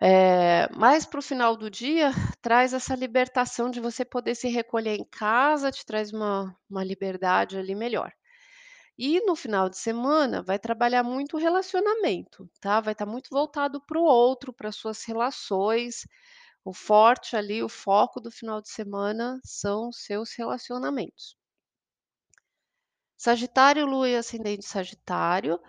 Eh, 0.01 0.69
mais 0.77 1.05
para 1.07 1.19
o 1.19 1.23
final 1.23 1.57
do 1.57 1.69
dia, 1.71 2.11
traz 2.41 2.73
essa 2.73 2.95
libertação 2.95 3.71
de 3.71 3.81
você 3.81 4.05
poder 4.05 4.35
se 4.37 4.49
recolher 4.49 4.95
em 4.97 5.05
casa, 5.05 5.71
te 5.73 5.85
traz 5.85 6.13
uma 6.13 6.57
uma 6.71 6.85
liberdade 6.85 7.59
ali 7.59 7.75
melhor. 7.75 8.13
E 8.99 9.21
no 9.27 9.37
final 9.37 9.69
de 9.71 9.79
semana 9.79 10.43
vai 10.43 10.59
trabalhar 10.59 11.03
muito 11.05 11.37
o 11.37 11.41
relacionamento, 11.41 12.51
tá? 12.61 12.81
Vai 12.81 12.93
estar 12.93 13.07
muito 13.07 13.31
voltado 13.31 13.81
para 13.81 13.99
o 14.01 14.05
outro, 14.05 14.53
para 14.53 14.69
as 14.71 14.77
suas 14.77 15.05
relações. 15.05 16.07
O 16.65 16.73
forte 16.75 17.37
ali, 17.37 17.63
o 17.63 17.69
foco 17.71 18.21
do 18.21 18.31
final 18.31 18.61
de 18.63 18.71
semana 18.71 19.41
são 19.45 19.93
seus 19.93 20.35
relacionamentos. 20.37 21.37
Sagitário, 23.17 23.85
lua 23.85 24.09
e 24.09 24.17
ascendente 24.17 24.65
sagitário, 24.65 25.61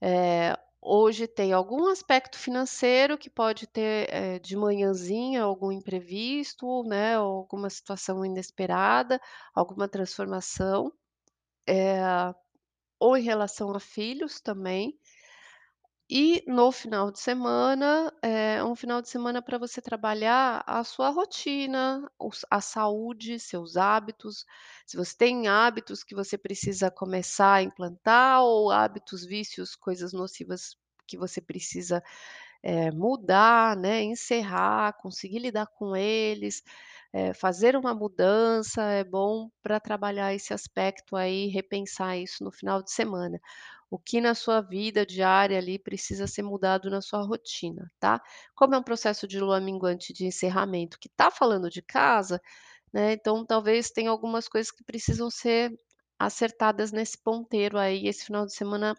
eh, 0.00 0.56
hoje 0.82 1.28
tem 1.28 1.52
algum 1.52 1.88
aspecto 1.88 2.38
financeiro 2.38 3.18
que 3.18 3.30
pode 3.30 3.66
ter, 3.68 4.08
eh, 4.12 4.38
de 4.40 4.56
manhãzinha 4.56 5.42
algum 5.44 5.72
imprevisto, 5.72 6.82
né, 6.84 7.16
alguma 7.16 7.70
situação 7.70 8.24
inesperada, 8.24 9.20
alguma 9.54 9.88
transformação, 9.88 10.92
eh, 11.68 12.34
ou 13.00 13.16
em 13.16 13.22
relação 13.22 13.70
a 13.74 13.80
filhos 13.80 14.40
também. 14.40 14.98
E 16.14 16.44
no 16.46 16.70
final 16.70 17.10
de 17.10 17.18
semana, 17.18 18.12
é 18.22 18.62
um 18.62 18.76
final 18.76 19.00
de 19.00 19.08
semana 19.08 19.40
para 19.40 19.56
você 19.56 19.80
trabalhar 19.80 20.62
a 20.66 20.84
sua 20.84 21.08
rotina, 21.08 22.06
a 22.50 22.60
saúde, 22.60 23.38
seus 23.40 23.76
hábitos. 23.78 24.44
Se 24.86 24.94
você 24.96 25.16
tem 25.16 25.48
hábitos 25.48 26.04
que 26.04 26.14
você 26.14 26.36
precisa 26.36 26.90
começar 26.90 27.54
a 27.54 27.62
implantar 27.62 28.42
ou 28.42 28.70
hábitos, 28.70 29.24
vícios, 29.24 29.74
coisas 29.74 30.12
nocivas 30.12 30.76
que 31.06 31.16
você 31.16 31.40
precisa, 31.40 32.02
eh, 32.62 32.90
mudar, 32.92 33.76
né, 33.76 34.02
encerrar, 34.02 34.94
conseguir 35.00 35.40
lidar 35.40 35.66
com 35.68 35.96
eles, 35.96 36.62
eh, 37.12 37.34
fazer 37.34 37.76
uma 37.76 37.94
mudança, 37.94 38.82
é 38.84 39.04
bom 39.04 39.50
para 39.62 39.80
trabalhar 39.80 40.34
esse 40.34 40.54
aspecto 40.54 41.16
aí, 41.16 41.48
repensar 41.48 42.16
isso 42.18 42.44
no 42.44 42.52
final 42.52 42.82
de 42.82 42.92
semana. 42.92 43.40
O 43.92 43.98
que 43.98 44.22
na 44.22 44.34
sua 44.34 44.62
vida 44.62 45.04
diária 45.04 45.58
ali 45.58 45.78
precisa 45.78 46.26
ser 46.26 46.42
mudado 46.42 46.88
na 46.88 47.02
sua 47.02 47.22
rotina, 47.22 47.92
tá? 48.00 48.22
Como 48.54 48.74
é 48.74 48.78
um 48.78 48.82
processo 48.82 49.28
de 49.28 49.38
lua 49.38 49.60
minguante 49.60 50.14
de 50.14 50.24
encerramento 50.24 50.98
que 50.98 51.10
tá 51.10 51.30
falando 51.30 51.68
de 51.68 51.82
casa, 51.82 52.40
né, 52.92 53.12
então 53.12 53.44
talvez 53.44 53.90
tenha 53.90 54.10
algumas 54.10 54.48
coisas 54.48 54.72
que 54.72 54.82
precisam 54.82 55.30
ser 55.30 55.72
acertadas 56.18 56.90
nesse 56.90 57.18
ponteiro 57.22 57.78
aí, 57.78 58.06
esse 58.08 58.24
final 58.24 58.46
de 58.46 58.54
semana 58.54 58.94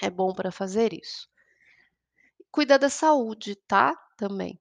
é 0.00 0.08
bom 0.10 0.32
para 0.32 0.52
fazer 0.52 0.92
isso. 0.94 1.28
Cuidar 2.52 2.78
da 2.78 2.88
saúde, 2.88 3.56
tá? 3.56 3.96
Também. 4.16 4.60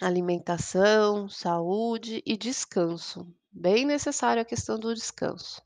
Alimentação, 0.00 1.28
saúde 1.28 2.20
e 2.26 2.36
descanso. 2.36 3.32
Bem 3.52 3.84
necessário 3.84 4.42
a 4.42 4.44
questão 4.44 4.80
do 4.80 4.92
descanso. 4.92 5.62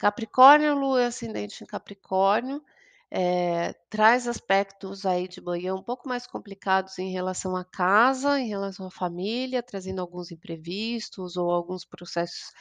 Capricórnio, 0.00 0.74
lua 0.74 1.02
e 1.02 1.06
ascendente 1.06 1.62
em 1.62 1.66
Capricórnio, 1.66 2.62
eh, 3.10 3.74
traz 3.90 4.26
aspectos 4.26 5.04
aí 5.06 5.28
de 5.28 5.40
manhã 5.42 5.74
um 5.76 5.82
pouco 5.82 6.08
mais 6.08 6.26
complicados 6.26 6.98
em 6.98 7.12
relação 7.12 7.54
à 7.56 7.64
casa, 7.64 8.40
em 8.40 8.48
relação 8.48 8.86
à 8.86 8.90
família, 8.90 9.62
trazendo 9.62 10.00
alguns 10.00 10.30
imprevistos 10.32 11.36
ou 11.36 11.50
alguns 11.52 11.84
processos 11.84 12.52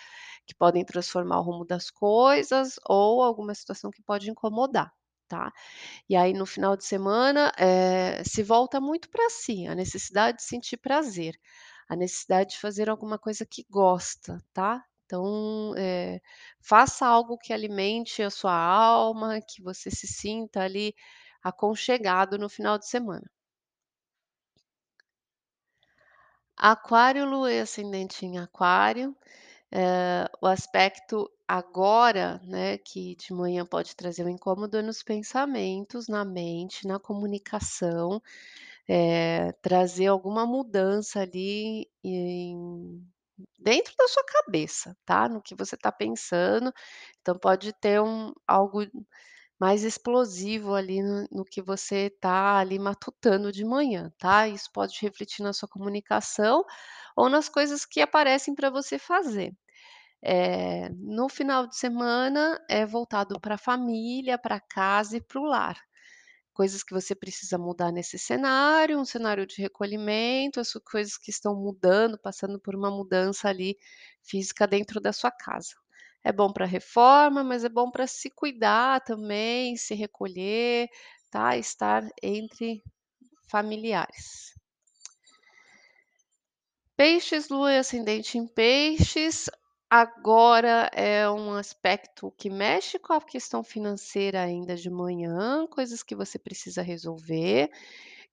que 0.46 0.54
podem 0.56 0.84
transformar 0.86 1.40
o 1.40 1.44
rumo 1.44 1.66
das 1.66 1.90
coisas 1.90 2.76
ou 2.88 3.24
alguma 3.24 3.56
situação 3.56 3.92
que 3.92 4.02
pode 4.04 4.30
incomodar, 4.30 4.92
tá? 5.28 5.54
E 6.10 6.16
aí 6.16 6.34
no 6.34 6.46
final 6.46 6.76
de 6.78 6.86
semana, 6.86 7.52
eh, 7.60 8.24
se 8.26 8.44
volta 8.44 8.82
muito 8.82 9.10
para 9.10 9.30
si, 9.30 9.68
a 9.68 9.76
necessidade 9.76 10.38
de 10.40 10.44
sentir 10.44 10.78
prazer, 10.78 11.40
a 11.90 11.96
necessidade 11.96 12.52
de 12.52 12.60
fazer 12.60 12.90
alguma 12.90 13.20
coisa 13.20 13.46
que 13.46 13.66
gosta, 13.70 14.40
tá? 14.54 14.84
Então, 15.10 15.74
eh, 15.78 16.22
faça 16.62 17.08
algo 17.08 17.38
que 17.40 17.52
alimente 17.54 18.22
a 18.24 18.30
sua 18.30 18.54
alma, 18.56 19.42
que 19.42 19.62
você 19.64 19.90
se 19.92 20.08
sinta 20.08 20.62
ali 20.64 20.94
aconchegado 21.44 22.38
no 22.38 22.48
final 22.50 22.78
de 22.78 22.88
semana. 22.88 23.30
Aquário, 26.58 27.26
lua 27.26 27.52
e 27.52 27.60
ascendente 27.62 28.26
em 28.26 28.38
Aquário, 28.38 29.16
eh, 29.72 30.26
o 30.42 30.48
aspecto 30.48 31.30
agora, 31.48 32.40
né, 32.46 32.78
que 32.80 33.16
de 33.16 33.34
manhã 33.34 33.66
pode 33.66 33.96
trazer 33.96 34.26
um 34.26 34.30
incômodo 34.30 34.78
é 34.78 34.82
nos 34.84 35.04
pensamentos, 35.04 36.08
na 36.10 36.26
mente, 36.26 36.88
na 36.88 37.00
comunicação, 37.00 38.22
eh, 38.90 39.54
trazer 39.62 40.08
alguma 40.08 40.46
mudança 40.46 41.22
ali 41.22 41.90
em 42.04 43.04
dentro 43.60 43.94
da 43.98 44.08
sua 44.08 44.24
cabeça, 44.26 44.96
tá? 45.06 45.30
No 45.30 45.42
que 45.42 45.56
você 45.56 45.78
tá 45.78 45.92
pensando, 45.92 46.74
então 47.22 47.38
pode 47.38 47.74
ter 47.74 48.02
um 48.02 48.34
algo 48.48 48.86
mais 49.60 49.84
explosivo 49.84 50.74
ali 50.76 51.02
no 51.04 51.28
no 51.32 51.46
que 51.46 51.62
você 51.62 52.10
tá 52.22 52.58
ali 52.60 52.80
matutando 52.80 53.52
de 53.52 53.66
manhã, 53.66 54.12
tá? 54.20 54.48
Isso 54.48 54.70
pode 54.74 54.98
refletir 55.02 55.44
na 55.44 55.54
sua 55.54 55.68
comunicação 55.70 56.64
ou 57.18 57.30
nas 57.30 57.50
coisas 57.50 57.86
que 57.86 58.02
aparecem 58.02 58.56
para 58.56 58.70
você 58.70 59.00
fazer. 59.00 59.54
Eh, 60.24 60.90
no 60.98 61.30
final 61.30 61.68
de 61.68 61.78
semana 61.78 62.60
é 62.70 62.86
voltado 62.86 63.40
pra 63.40 63.58
família, 63.58 64.38
pra 64.38 64.60
casa 64.60 65.18
e 65.18 65.22
para 65.22 65.40
o 65.42 65.46
lar. 65.46 65.78
Coisas 66.60 66.84
que 66.84 66.94
você 66.94 67.16
precisa 67.16 67.58
mudar 67.58 67.90
nesse 67.90 68.20
cenário, 68.20 69.00
um 69.00 69.06
cenário 69.06 69.48
de 69.48 69.62
recolhimento, 69.62 70.60
as 70.60 70.74
coisas 70.74 71.16
que 71.16 71.32
estão 71.32 71.56
mudando, 71.56 72.20
passando 72.20 72.60
por 72.60 72.76
uma 72.76 72.92
mudança 72.92 73.48
ali 73.48 73.78
física 74.22 74.68
dentro 74.68 75.00
da 75.00 75.14
sua 75.14 75.32
casa. 75.32 75.74
É 76.22 76.34
bom 76.34 76.52
pra 76.52 76.66
reforma, 76.66 77.46
mas 77.46 77.64
é 77.64 77.70
bom 77.70 77.90
pra 77.90 78.06
se 78.06 78.30
cuidar 78.30 79.00
também, 79.06 79.78
se 79.78 79.96
recolher, 79.96 80.90
tá? 81.32 81.56
Estar 81.56 82.06
entre 82.22 82.84
familiares. 83.50 84.54
Peixes, 86.98 87.48
lua 87.48 87.72
e 87.72 87.78
ascendente 87.78 88.38
em 88.38 88.46
Peixes, 88.46 89.50
agora 89.90 90.90
é 90.94 91.30
um 91.30 91.54
aspecto 91.54 92.32
que 92.38 92.50
mexe 92.50 93.00
com 93.00 93.14
a 93.14 93.22
questão 93.22 93.64
financeira 93.64 94.42
ainda 94.42 94.76
de 94.76 94.90
manhã, 94.90 95.68
coisas 95.68 96.04
que 96.04 96.16
você 96.16 96.38
precisa 96.40 96.82
resolver, 96.82 97.70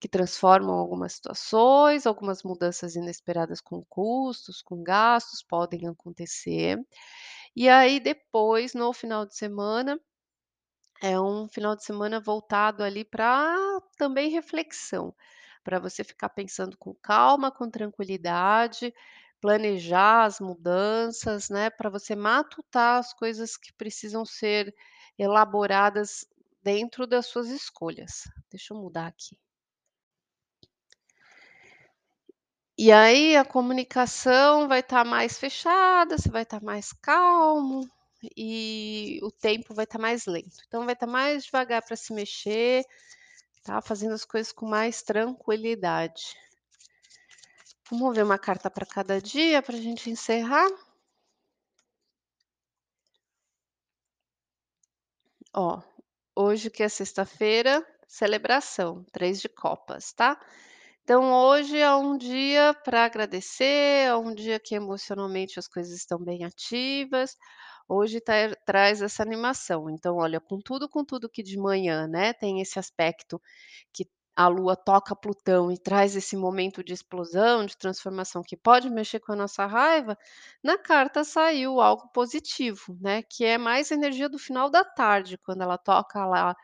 que 0.01 0.09
transformam 0.09 0.75
algumas 0.77 1.15
situações, 1.15 2.07
algumas 2.07 2.43
mudanças 2.45 2.97
inesperadas 2.97 3.61
com 3.61 3.85
custos, 3.89 4.63
com 4.63 4.83
gastos, 4.83 5.43
podem 5.43 5.89
acontecer. 5.89 6.79
E 7.57 7.69
aí 7.69 8.01
depois, 8.01 8.75
no 8.75 8.93
final 8.93 9.27
de 9.27 9.37
semana, 9.37 10.01
é 11.03 11.19
um 11.21 11.49
final 11.49 11.77
de 11.77 11.85
semana 11.85 12.21
voltado 12.21 12.83
ali 12.83 13.05
pra 13.05 13.55
também 13.99 14.31
reflexão, 14.31 15.15
pra 15.65 15.79
você 15.79 16.03
ficar 16.05 16.29
pensando 16.31 16.77
com 16.79 16.95
calma, 16.95 17.51
com 17.51 17.71
tranquilidade, 17.71 18.93
planejar 19.41 20.25
as 20.25 20.41
mudanças, 20.41 21.49
né, 21.51 21.71
pra 21.71 21.91
você 21.91 22.15
matutar 22.17 22.99
as 22.99 23.13
coisas 23.15 23.57
que 23.57 23.73
precisam 23.75 24.25
ser 24.25 24.75
elaboradas 25.19 26.27
dentro 26.63 27.07
das 27.07 27.27
suas 27.27 27.49
escolhas. 27.49 28.25
Deixa 28.51 28.75
eu 28.75 28.79
mudar 28.79 29.07
aqui. 29.09 29.39
E 32.79 32.93
aí 32.93 33.37
a 33.37 33.45
comunicação 33.45 34.69
vai 34.69 34.81
estar 34.81 35.05
mais 35.05 35.39
fechada, 35.39 36.17
você 36.19 36.31
vai 36.31 36.43
estar 36.43 36.63
mais 36.63 36.93
calmo 36.93 37.89
e 38.37 39.19
o 39.23 39.31
tempo 39.31 39.75
vai 39.75 39.85
estar 39.85 39.99
mais 39.99 40.27
lento. 40.27 40.57
Então 40.67 40.85
vai 40.85 40.95
estar 40.95 41.07
mais 41.07 41.45
devagar 41.45 41.83
para 41.83 41.97
se 41.97 42.13
mexer, 42.13 42.85
tá? 43.65 43.83
Fazendo 43.83 44.15
as 44.15 44.25
coisas 44.25 44.53
com 44.53 44.67
mais 44.67 45.03
tranquilidade. 45.03 46.37
Vamos 47.91 48.15
ver 48.15 48.23
uma 48.23 48.39
carta 48.39 48.71
para 48.71 48.85
cada 48.87 49.21
dia 49.21 49.63
pra 49.63 49.77
gente 49.77 50.11
encerrar? 50.11 50.69
Ó, 55.55 55.81
hoje 56.37 56.71
que 56.71 56.83
é 56.83 56.89
sexta-feira, 56.89 57.85
celebração, 58.09 59.05
3 59.13 59.41
de 59.41 59.49
copas, 59.49 60.13
tá? 60.13 60.39
Então 61.03 61.33
hoje 61.33 61.79
é 61.79 61.95
um 61.97 62.17
dia 62.19 62.75
para 62.85 63.05
agradecer, 63.05 64.07
é 64.09 64.17
um 64.17 64.35
dia 64.35 64.61
que 64.61 64.75
emocionalmente 64.75 65.59
as 65.59 65.69
coisas 65.69 65.95
estão 65.97 66.19
bem 66.23 66.45
ativas, 66.45 67.37
hoje 67.89 68.21
ter 68.21 68.57
traz 68.67 69.03
essa 69.03 69.23
animação. 69.23 69.91
Então 69.91 70.17
olha, 70.17 70.41
com 70.41 70.61
tudo 70.61 70.89
com 70.89 71.05
tudo 71.05 71.31
que 71.31 71.43
de 71.43 71.59
manhã, 71.59 72.07
né, 72.09 72.33
tem 72.35 72.61
esse 72.61 72.79
aspecto 72.79 73.41
que 73.93 74.07
a 74.37 74.49
lua 74.49 74.77
toca 74.77 75.17
Plutão 75.17 75.73
e 75.73 75.79
traz 75.79 76.15
esse 76.17 76.37
momento 76.37 76.85
de 76.85 76.93
explosão, 76.93 77.65
de 77.67 77.77
transformação 77.77 78.43
que 78.43 78.57
pode 78.57 78.91
mexer 78.91 79.21
com 79.21 79.33
a 79.33 79.37
nossa 79.37 79.67
raiva, 79.67 80.17
na 80.63 80.77
carta 80.79 81.25
saiu 81.25 81.81
algo 81.81 82.09
positivo, 82.13 82.97
né, 83.01 83.23
que 83.23 83.45
é 83.45 83.59
mais 83.59 83.91
energia 83.91 84.29
do 84.29 84.39
final 84.39 84.71
da 84.71 84.85
tarde, 84.85 85.39
quando 85.39 85.63
ela 85.63 85.79
toca 85.79 86.25
lá 86.27 86.55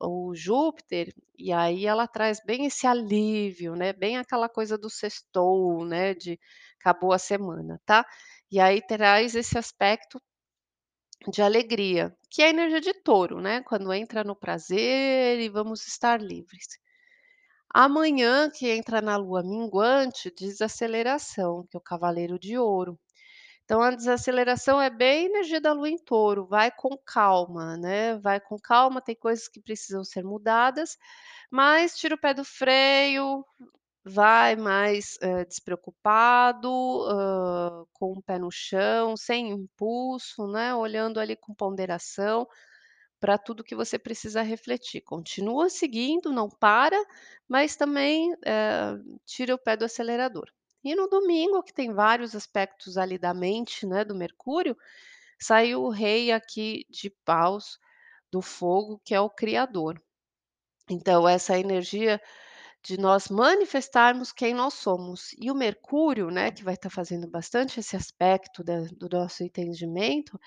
o 0.00 0.34
Júpiter, 0.34 1.12
e 1.38 1.52
aí 1.52 1.86
ela 1.86 2.06
traz 2.08 2.38
bem 2.44 2.66
esse 2.66 2.86
alívio, 2.86 3.74
né, 3.76 3.92
bem 3.92 4.18
aquela 4.18 4.48
coisa 4.48 4.76
do 4.76 4.90
sextou, 4.90 5.84
né, 5.86 6.14
de 6.14 6.38
acabou 6.80 7.12
a 7.12 7.18
semana, 7.18 7.80
tá. 7.86 8.04
E 8.50 8.58
aí 8.60 8.80
traz 8.86 9.34
esse 9.36 9.56
aspecto 9.56 10.20
de 11.32 11.42
alegria, 11.42 12.16
que 12.30 12.42
é 12.42 12.46
a 12.46 12.50
energia 12.50 12.80
de 12.80 12.94
touro, 12.94 13.40
né, 13.40 13.60
quando 13.62 13.92
entra 13.92 14.22
no 14.24 14.36
prazer 14.36 15.40
e 15.40 15.48
vamos 15.48 15.84
estar 15.86 16.20
livres. 16.20 16.66
Amanhã, 17.74 18.50
que 18.50 18.68
entra 18.70 19.00
na 19.00 19.16
lua 19.16 19.42
minguante, 19.42 20.30
desaceleração, 20.36 21.66
que 21.70 21.76
é 21.76 21.78
o 21.78 21.80
cavaleiro 21.82 22.38
de 22.38 22.58
ouro. 22.58 22.98
Então 23.64 23.82
a 23.82 23.90
desaceleração 23.92 24.80
é 24.82 24.90
bem 24.90 25.26
energia 25.26 25.60
da 25.60 25.72
lua 25.72 25.88
em 25.90 25.98
touro, 25.98 26.46
vai 26.46 26.70
com 26.72 26.96
calma, 27.06 27.76
né, 27.78 28.18
vai 28.18 28.40
com 28.40 28.58
calma, 28.58 29.00
tem 29.02 29.16
coisas 29.16 29.48
que 29.48 29.60
precisam 29.60 30.04
ser 30.04 30.24
mudadas, 30.24 30.96
mas 31.50 31.96
tira 31.98 32.14
o 32.16 32.18
pé 32.20 32.34
do 32.34 32.44
freio, 32.44 33.44
vai 34.04 34.56
mais, 34.56 35.16
eh, 35.22 35.44
despreocupado, 35.46 36.68
hã, 37.08 37.84
com 37.94 38.12
o 38.12 38.22
pé 38.22 38.38
no 38.38 38.50
chão, 38.52 39.16
sem 39.16 39.50
impulso, 39.50 40.46
né, 40.48 40.74
olhando 40.74 41.20
ali 41.20 41.36
com 41.36 41.54
ponderação 41.54 42.46
para 43.22 43.38
tudo 43.38 43.64
que 43.64 43.76
você 43.76 44.00
precisa 44.00 44.42
refletir. 44.42 45.02
Continua 45.02 45.70
seguindo, 45.70 46.32
não 46.32 46.50
para, 46.50 46.98
mas 47.48 47.76
também, 47.76 48.34
eh, 48.44 48.94
tira 49.26 49.54
o 49.54 49.58
pé 49.58 49.76
do 49.78 49.86
acelerador. 49.86 50.50
E 50.84 50.96
no 50.96 51.08
domingo, 51.08 51.62
que 51.64 51.72
tem 51.74 51.94
vários 51.94 52.34
aspectos 52.36 52.98
ali 52.98 53.18
da 53.18 53.32
mente, 53.32 53.86
né, 53.86 54.04
do 54.04 54.16
Mercúrio, 54.16 54.76
saiu 55.40 55.82
o 55.84 55.90
rei 55.90 56.32
aqui 56.32 56.86
de 56.90 57.10
paus 57.24 57.78
do 58.32 58.42
fogo, 58.42 59.00
que 59.04 59.14
é 59.14 59.20
o 59.20 59.30
criador. 59.30 60.02
Então 60.90 61.28
essa 61.28 61.58
energia 61.58 62.20
de 62.84 62.98
nós 62.98 63.28
manifestarmos 63.28 64.32
quem 64.32 64.54
nós 64.54 64.74
somos. 64.74 65.32
E 65.40 65.50
o 65.50 65.54
Mercúrio, 65.54 66.30
né, 66.30 66.50
que 66.50 66.64
vai 66.64 66.74
estar 66.74 66.90
fazendo 66.90 67.28
bastante 67.28 67.80
esse 67.80 67.96
aspecto 67.96 68.62
da 68.64 68.80
do 68.96 69.08
nosso 69.08 69.42
entendimento, 69.44 70.38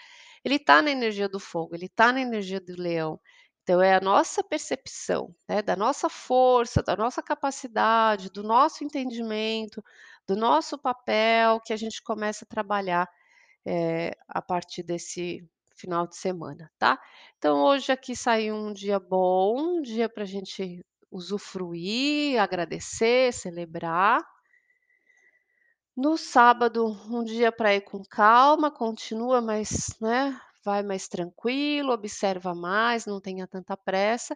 ele 0.44 0.56
está 0.56 0.82
na 0.82 0.92
energia 0.92 1.30
do 1.30 1.40
fogo, 1.40 1.76
ele 1.76 1.86
está 1.88 2.12
na 2.12 2.22
energia 2.22 2.60
do 2.62 2.76
leão. 2.82 3.20
Então 3.64 3.82
é 3.82 3.96
a 3.96 4.02
nossa 4.02 4.44
percepção, 4.44 5.36
né, 5.50 5.62
da 5.62 5.76
nossa 5.76 6.10
força, 6.10 6.84
da 6.84 6.96
nossa 6.96 7.22
capacidade, 7.24 8.30
do 8.30 8.44
nosso 8.44 8.84
entendimento, 8.84 9.84
do 10.28 10.36
nosso 10.36 10.78
papel 10.78 11.60
que 11.62 11.74
a 11.74 11.78
gente 11.78 12.02
começa 12.04 12.46
a 12.46 12.48
trabalhar, 12.48 13.10
eh, 13.66 14.12
a 14.28 14.42
partir 14.42 14.84
desse 14.84 15.44
final 15.76 16.08
de 16.08 16.16
semana, 16.18 16.72
tá. 16.80 17.00
Então 17.38 17.64
hoje 17.64 17.92
aqui 17.92 18.16
saiu 18.16 18.56
um 18.56 18.74
dia 18.74 19.00
bom, 19.00 19.78
um 19.80 19.82
dia 19.82 20.08
para 20.10 20.24
a 20.24 20.26
gente 20.28 20.84
usufruir, 21.16 22.42
agradecer, 22.42 23.32
celebrar. 23.34 24.22
No 25.96 26.18
sábado, 26.18 26.86
um 27.10 27.24
dia 27.24 27.52
para 27.54 27.74
ir 27.74 27.82
com 27.82 28.04
calma, 28.04 28.70
continua 28.70 29.42
mais, 29.42 29.96
né, 30.02 30.38
vai 30.62 30.84
mais 30.84 31.08
tranquilo, 31.08 31.94
observa 31.94 32.54
mais, 32.54 33.06
não 33.06 33.22
tenha 33.22 33.48
tanta 33.48 33.78
pressa. 33.78 34.36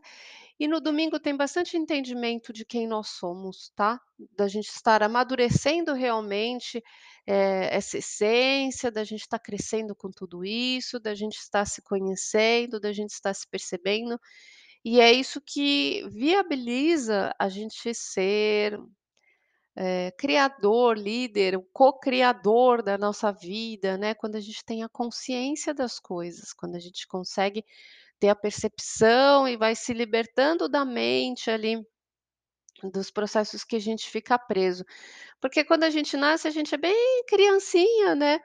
E 0.58 0.68
no 0.68 0.80
domingo 0.80 1.20
tem 1.20 1.36
bastante 1.36 1.76
entendimento 1.76 2.54
de 2.54 2.64
quem 2.64 2.88
nós 2.88 3.10
somos, 3.10 3.72
tá? 3.76 4.00
Da 4.38 4.48
gente 4.48 4.70
estar 4.70 5.04
amadurecendo 5.04 5.94
realmente, 5.94 6.82
eh, 7.28 7.70
essa 7.76 7.98
essência, 7.98 8.90
da 8.92 9.04
gente 9.04 9.22
estar 9.22 9.40
crescendo 9.40 9.94
com 9.96 10.10
tudo 10.12 10.46
isso, 10.46 11.00
da 11.00 11.14
gente 11.16 11.38
estar 11.38 11.66
se 11.66 11.82
conhecendo, 11.82 12.80
da 12.80 12.94
gente 12.94 13.12
estar 13.12 13.34
se 13.34 13.48
percebendo, 13.50 14.20
e 14.84 15.00
é 15.00 15.12
isso 15.12 15.42
que 15.42 16.08
viabiliza 16.10 17.34
a 17.38 17.50
gente 17.50 17.94
ser 17.94 18.80
eh, 19.76 20.12
criador, 20.18 20.98
líder, 20.98 21.58
o 21.58 21.64
co-criador 21.74 22.84
da 22.84 22.98
nossa 22.98 23.32
vida, 23.32 23.98
né, 23.98 24.14
quando 24.14 24.36
a 24.36 24.40
gente 24.42 24.64
tem 24.66 24.84
a 24.84 24.90
consciência 24.90 25.74
das 25.74 26.00
coisas, 26.00 26.54
quando 26.54 26.76
a 26.76 26.80
gente 26.80 27.08
consegue 27.08 27.66
ter 28.20 28.30
a 28.30 28.36
percepção 28.36 29.48
e 29.48 29.56
vai 29.58 29.76
se 29.76 29.94
libertando 29.94 30.68
da 30.70 30.84
mente 30.86 31.50
ali, 31.50 31.82
dos 32.92 33.12
processos 33.12 33.64
que 33.64 33.76
a 33.76 33.80
gente 33.80 34.10
fica 34.10 34.38
preso. 34.38 34.86
Porque 35.42 35.64
quando 35.64 35.84
a 35.84 35.90
gente 35.90 36.18
nasce, 36.18 36.48
a 36.48 36.52
gente 36.52 36.76
é 36.76 36.78
bem 36.78 37.24
criancinha, 37.28 38.16
né, 38.16 38.40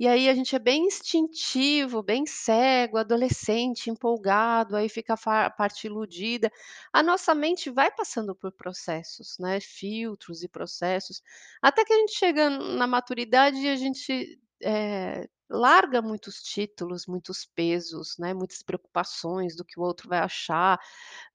e 0.00 0.08
aí 0.08 0.30
a 0.30 0.34
gente 0.34 0.56
é 0.56 0.58
bem 0.58 0.86
instintivo, 0.86 2.02
bem 2.02 2.24
cego, 2.26 2.96
adolescente, 2.96 3.90
empolgado, 3.90 4.74
aí 4.74 4.88
fica 4.88 5.14
a 5.14 5.50
parte 5.50 5.86
iludida. 5.88 6.50
A 6.90 7.02
nossa 7.02 7.34
mente 7.34 7.68
vai 7.70 7.90
passando 7.90 8.34
por 8.34 8.50
processos, 8.52 9.38
né, 9.38 9.60
filtros 9.60 10.42
e 10.42 10.48
processos, 10.48 11.22
até 11.60 11.84
que 11.84 11.92
a 11.92 11.98
gente 11.98 12.14
chega 12.14 12.48
na 12.48 12.86
maturidade 12.86 13.58
e 13.58 13.68
a 13.68 13.76
gente, 13.76 14.40
eh, 14.62 15.28
larga 15.50 16.00
muitos 16.02 16.42
títulos, 16.42 17.06
muitos 17.06 17.44
pesos, 17.44 18.16
né, 18.18 18.32
muitas 18.34 18.62
preocupações 18.62 19.56
do 19.56 19.64
que 19.64 19.78
o 19.78 19.82
outro 19.82 20.08
vai 20.08 20.20
achar, 20.20 20.78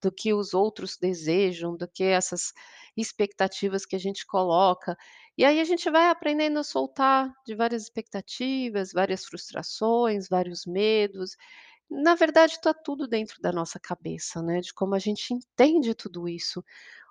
do 0.02 0.10
que 0.12 0.32
os 0.34 0.54
outros 0.54 0.96
desejam, 0.96 1.76
do 1.76 1.86
que 1.88 2.04
essas 2.04 2.52
expectativas 2.96 3.84
que 3.86 3.96
a 3.96 3.98
gente 3.98 4.26
coloca. 4.26 4.96
E 5.36 5.44
aí 5.44 5.60
a 5.60 5.64
gente 5.64 5.90
vai 5.90 6.08
aprendendo 6.08 6.58
a 6.58 6.64
soltar 6.64 7.30
de 7.46 7.54
várias 7.54 7.82
expectativas, 7.84 8.92
várias 8.92 9.24
frustrações, 9.24 10.28
vários 10.28 10.64
medos. 10.66 11.36
Na 11.90 12.14
verdade, 12.16 12.54
está 12.54 12.74
tudo 12.74 13.06
dentro 13.06 13.40
da 13.40 13.52
nossa 13.52 13.78
cabeça, 13.78 14.42
né, 14.42 14.60
de 14.60 14.74
como 14.74 14.94
a 14.94 14.98
gente 14.98 15.32
entende 15.32 15.94
tudo 15.94 16.28
isso. 16.28 16.64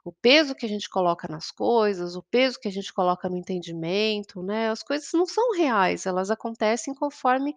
O 0.04 0.12
peso 0.12 0.54
que 0.56 0.66
a 0.66 0.70
gente 0.70 0.90
coloca 0.90 1.28
nas 1.30 1.50
coisas, 1.52 2.16
o 2.16 2.24
peso 2.24 2.60
que 2.60 2.68
a 2.68 2.72
gente 2.72 2.94
coloca 2.94 3.30
no 3.30 3.38
entendimento, 3.38 4.44
né, 4.44 4.70
as 4.70 4.84
coisas 4.84 5.10
não 5.14 5.26
são 5.26 5.54
reais, 5.54 6.06
elas 6.06 6.30
acontecem 6.30 6.94
conforme 6.94 7.56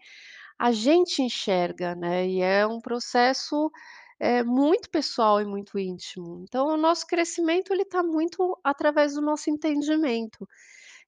a 0.58 0.72
gente 0.72 1.22
enxerga, 1.22 1.94
né, 1.96 2.26
e 2.28 2.42
é 2.42 2.66
um 2.66 2.80
processo, 2.80 3.70
eh, 4.20 4.44
muito 4.44 4.90
pessoal 4.90 5.40
e 5.40 5.46
muito 5.46 5.78
íntimo. 5.78 6.42
Então 6.44 6.68
o 6.68 6.76
nosso 6.78 7.06
crescimento 7.06 7.72
ele 7.72 7.82
está 7.82 8.02
muito 8.02 8.58
através 8.64 9.14
do 9.14 9.22
nosso 9.22 9.50
entendimento. 9.50 10.48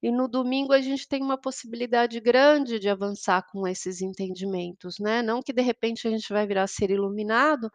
E 0.02 0.10
no 0.10 0.26
domingo 0.28 0.72
a 0.72 0.80
gente 0.80 1.06
tem 1.08 1.22
uma 1.22 1.38
possibilidade 1.38 2.20
grande 2.20 2.78
de 2.78 2.88
avançar 2.88 3.44
com 3.52 3.66
esses 3.68 4.00
entendimentos, 4.00 4.98
né, 4.98 5.22
não 5.22 5.42
que 5.42 5.52
de 5.52 5.62
repente 5.62 6.08
a 6.08 6.10
gente 6.10 6.32
vai 6.32 6.46
virar 6.46 6.66
ser 6.68 6.90
iluminado, 6.90 7.70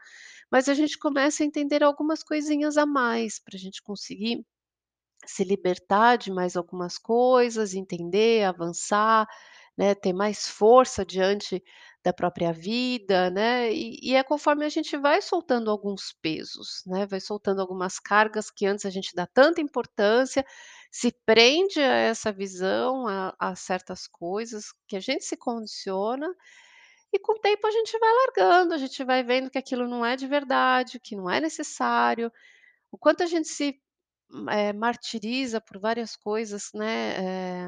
mas 0.52 0.70
a 0.70 0.74
gente 0.76 0.98
começa 1.00 1.44
a 1.44 1.48
entender 1.48 1.84
algumas 1.84 2.24
coisinhas 2.24 2.78
a 2.78 2.86
mais, 2.86 3.40
para 3.40 3.58
a 3.58 3.60
gente 3.60 3.82
conseguir 3.84 4.46
se 5.26 5.44
libertar 5.44 6.18
de 6.18 6.32
mais 6.32 6.56
algumas 6.58 6.98
coisas, 6.98 7.74
entender, 7.76 8.44
avançar, 8.46 9.28
né, 9.78 9.96
ter 9.96 10.14
mais 10.14 10.48
força 10.48 11.06
diante 11.06 11.64
da 12.04 12.14
própria 12.14 12.54
vida, 12.54 13.30
né, 13.32 13.72
e 13.74 14.00
e 14.04 14.16
é 14.16 14.24
conforme 14.24 14.66
a 14.66 14.70
gente 14.70 14.98
vai 14.98 15.22
soltando 15.22 15.72
alguns 15.72 16.14
pesos, 16.22 16.84
né, 16.88 17.06
vai 17.08 17.20
soltando 17.20 17.62
algumas 17.62 18.00
cargas 18.00 18.52
que 18.52 18.66
antes 18.68 18.86
a 18.86 18.90
gente 18.92 19.14
dá 19.16 19.28
tanta 19.28 19.62
importância, 19.62 20.46
se 20.98 21.12
prende 21.26 21.80
a 21.82 21.94
essa 22.12 22.32
visão, 22.32 23.08
a 23.08 23.36
a 23.40 23.56
certas 23.56 24.08
coisas, 24.08 24.66
que 24.88 24.96
a 24.98 25.00
gente 25.02 25.26
se 25.26 25.36
condiciona, 25.38 26.28
e 27.14 27.20
com 27.20 27.34
o 27.34 27.40
tempo 27.40 27.68
a 27.68 27.72
gente 27.72 27.98
vai 28.00 28.12
largando, 28.14 28.74
a 28.76 28.80
gente 28.80 29.04
vai 29.06 29.24
vendo 29.24 29.50
que 29.52 29.58
aquilo 29.60 29.88
não 29.88 30.06
é 30.06 30.16
de 30.18 30.28
verdade, 30.28 31.00
que 31.00 31.16
não 31.16 31.30
é 31.30 31.40
necessário, 31.42 32.32
o 32.92 32.98
quanto 32.98 33.24
a 33.24 33.28
gente 33.28 33.48
se, 33.50 33.80
eh, 34.52 34.74
martiriza 34.74 35.62
por 35.62 35.80
várias 35.80 36.16
coisas, 36.18 36.72
né, 36.76 37.16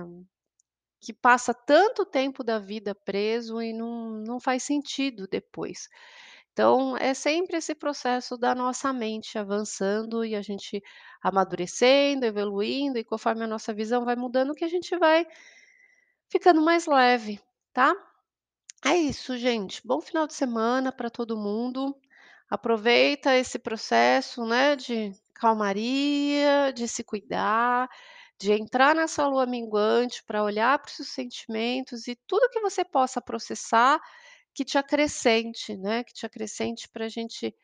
eh, 0.01 0.05
que 1.01 1.13
passa 1.13 1.53
tanto 1.53 2.05
tempo 2.05 2.43
da 2.43 2.59
vida 2.59 2.95
preso 2.95 3.61
e 3.61 3.73
não 3.73 4.11
não 4.25 4.39
faz 4.41 4.63
sentido 4.63 5.28
depois. 5.30 5.89
Então 6.58 6.97
é 6.97 7.14
sempre 7.14 7.58
esse 7.58 7.76
processo 7.76 8.36
da 8.36 8.55
nossa 8.55 8.91
mente 8.91 9.38
avançando 9.38 10.26
e 10.26 10.36
a 10.36 10.41
gente 10.41 10.82
amadurecendo, 11.22 12.26
evoluindo 12.26 12.97
e 12.97 13.03
conforme 13.03 13.43
a 13.43 13.47
nossa 13.47 13.72
visão 13.76 14.03
vai 14.03 14.16
mudando 14.16 14.55
que 14.55 14.66
a 14.66 14.68
gente 14.68 14.97
vai 14.97 15.24
ficando 16.30 16.62
mais 16.62 16.86
leve, 16.86 17.39
tá. 17.74 17.93
É 18.86 18.95
isso 18.97 19.38
gente, 19.38 19.82
bom 19.86 20.01
final 20.01 20.28
de 20.28 20.34
semana 20.36 20.91
para 20.91 21.10
todo 21.10 21.38
mundo, 21.38 21.95
aproveita 22.49 23.36
esse 23.38 23.60
processo, 23.60 24.45
né, 24.45 24.76
de 24.76 25.14
calmaria, 25.36 26.74
de 26.76 26.88
se 26.88 27.03
cuidar, 27.03 27.89
de 28.39 28.53
entrar 28.53 28.95
nessa 28.95 29.28
lua 29.28 29.45
minguante 29.47 30.24
pra 30.26 30.43
olhar 30.43 30.80
para 30.80 30.89
os 30.89 30.95
seus 30.97 31.10
sentimentos 31.10 32.08
e 32.08 32.16
tudo 32.28 32.49
que 32.51 32.62
você 32.62 32.86
possa 32.86 33.22
processar, 33.22 33.99
que 34.58 34.66
te 34.66 34.78
acrescente, 34.80 35.78
né, 35.78 36.03
que 36.05 36.14
te 36.14 36.26
acrescente 36.28 36.89
pra 36.89 37.10
gente, 37.10 37.55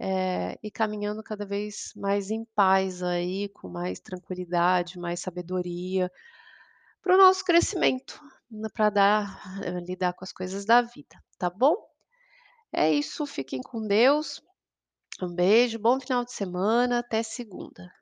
eh, 0.00 0.58
ir 0.62 0.70
caminhando 0.72 1.22
cada 1.24 1.46
vez 1.46 1.92
mais 1.96 2.30
em 2.30 2.44
paz 2.56 3.02
aí, 3.04 3.48
com 3.50 3.68
mais 3.70 4.00
tranquilidade, 4.00 4.98
mais 5.00 5.20
sabedoria, 5.20 6.10
para 7.02 7.14
o 7.16 7.18
nosso 7.18 7.44
crescimento, 7.44 8.20
né, 8.50 8.68
pra 8.74 8.90
dar 8.90 9.42
lidar 9.86 10.14
com 10.14 10.24
as 10.24 10.32
coisas 10.32 10.64
da 10.66 10.82
vida, 10.82 11.16
tá 11.38 11.50
bom? 11.50 11.76
É 12.72 12.92
isso, 12.92 13.26
fiquem 13.26 13.60
com 13.62 13.86
Deus, 13.86 14.42
um 15.22 15.34
beijo, 15.34 15.78
bom 15.78 16.00
final 16.00 16.24
de 16.24 16.32
semana, 16.32 17.00
até 17.00 17.22
segunda. 17.22 17.92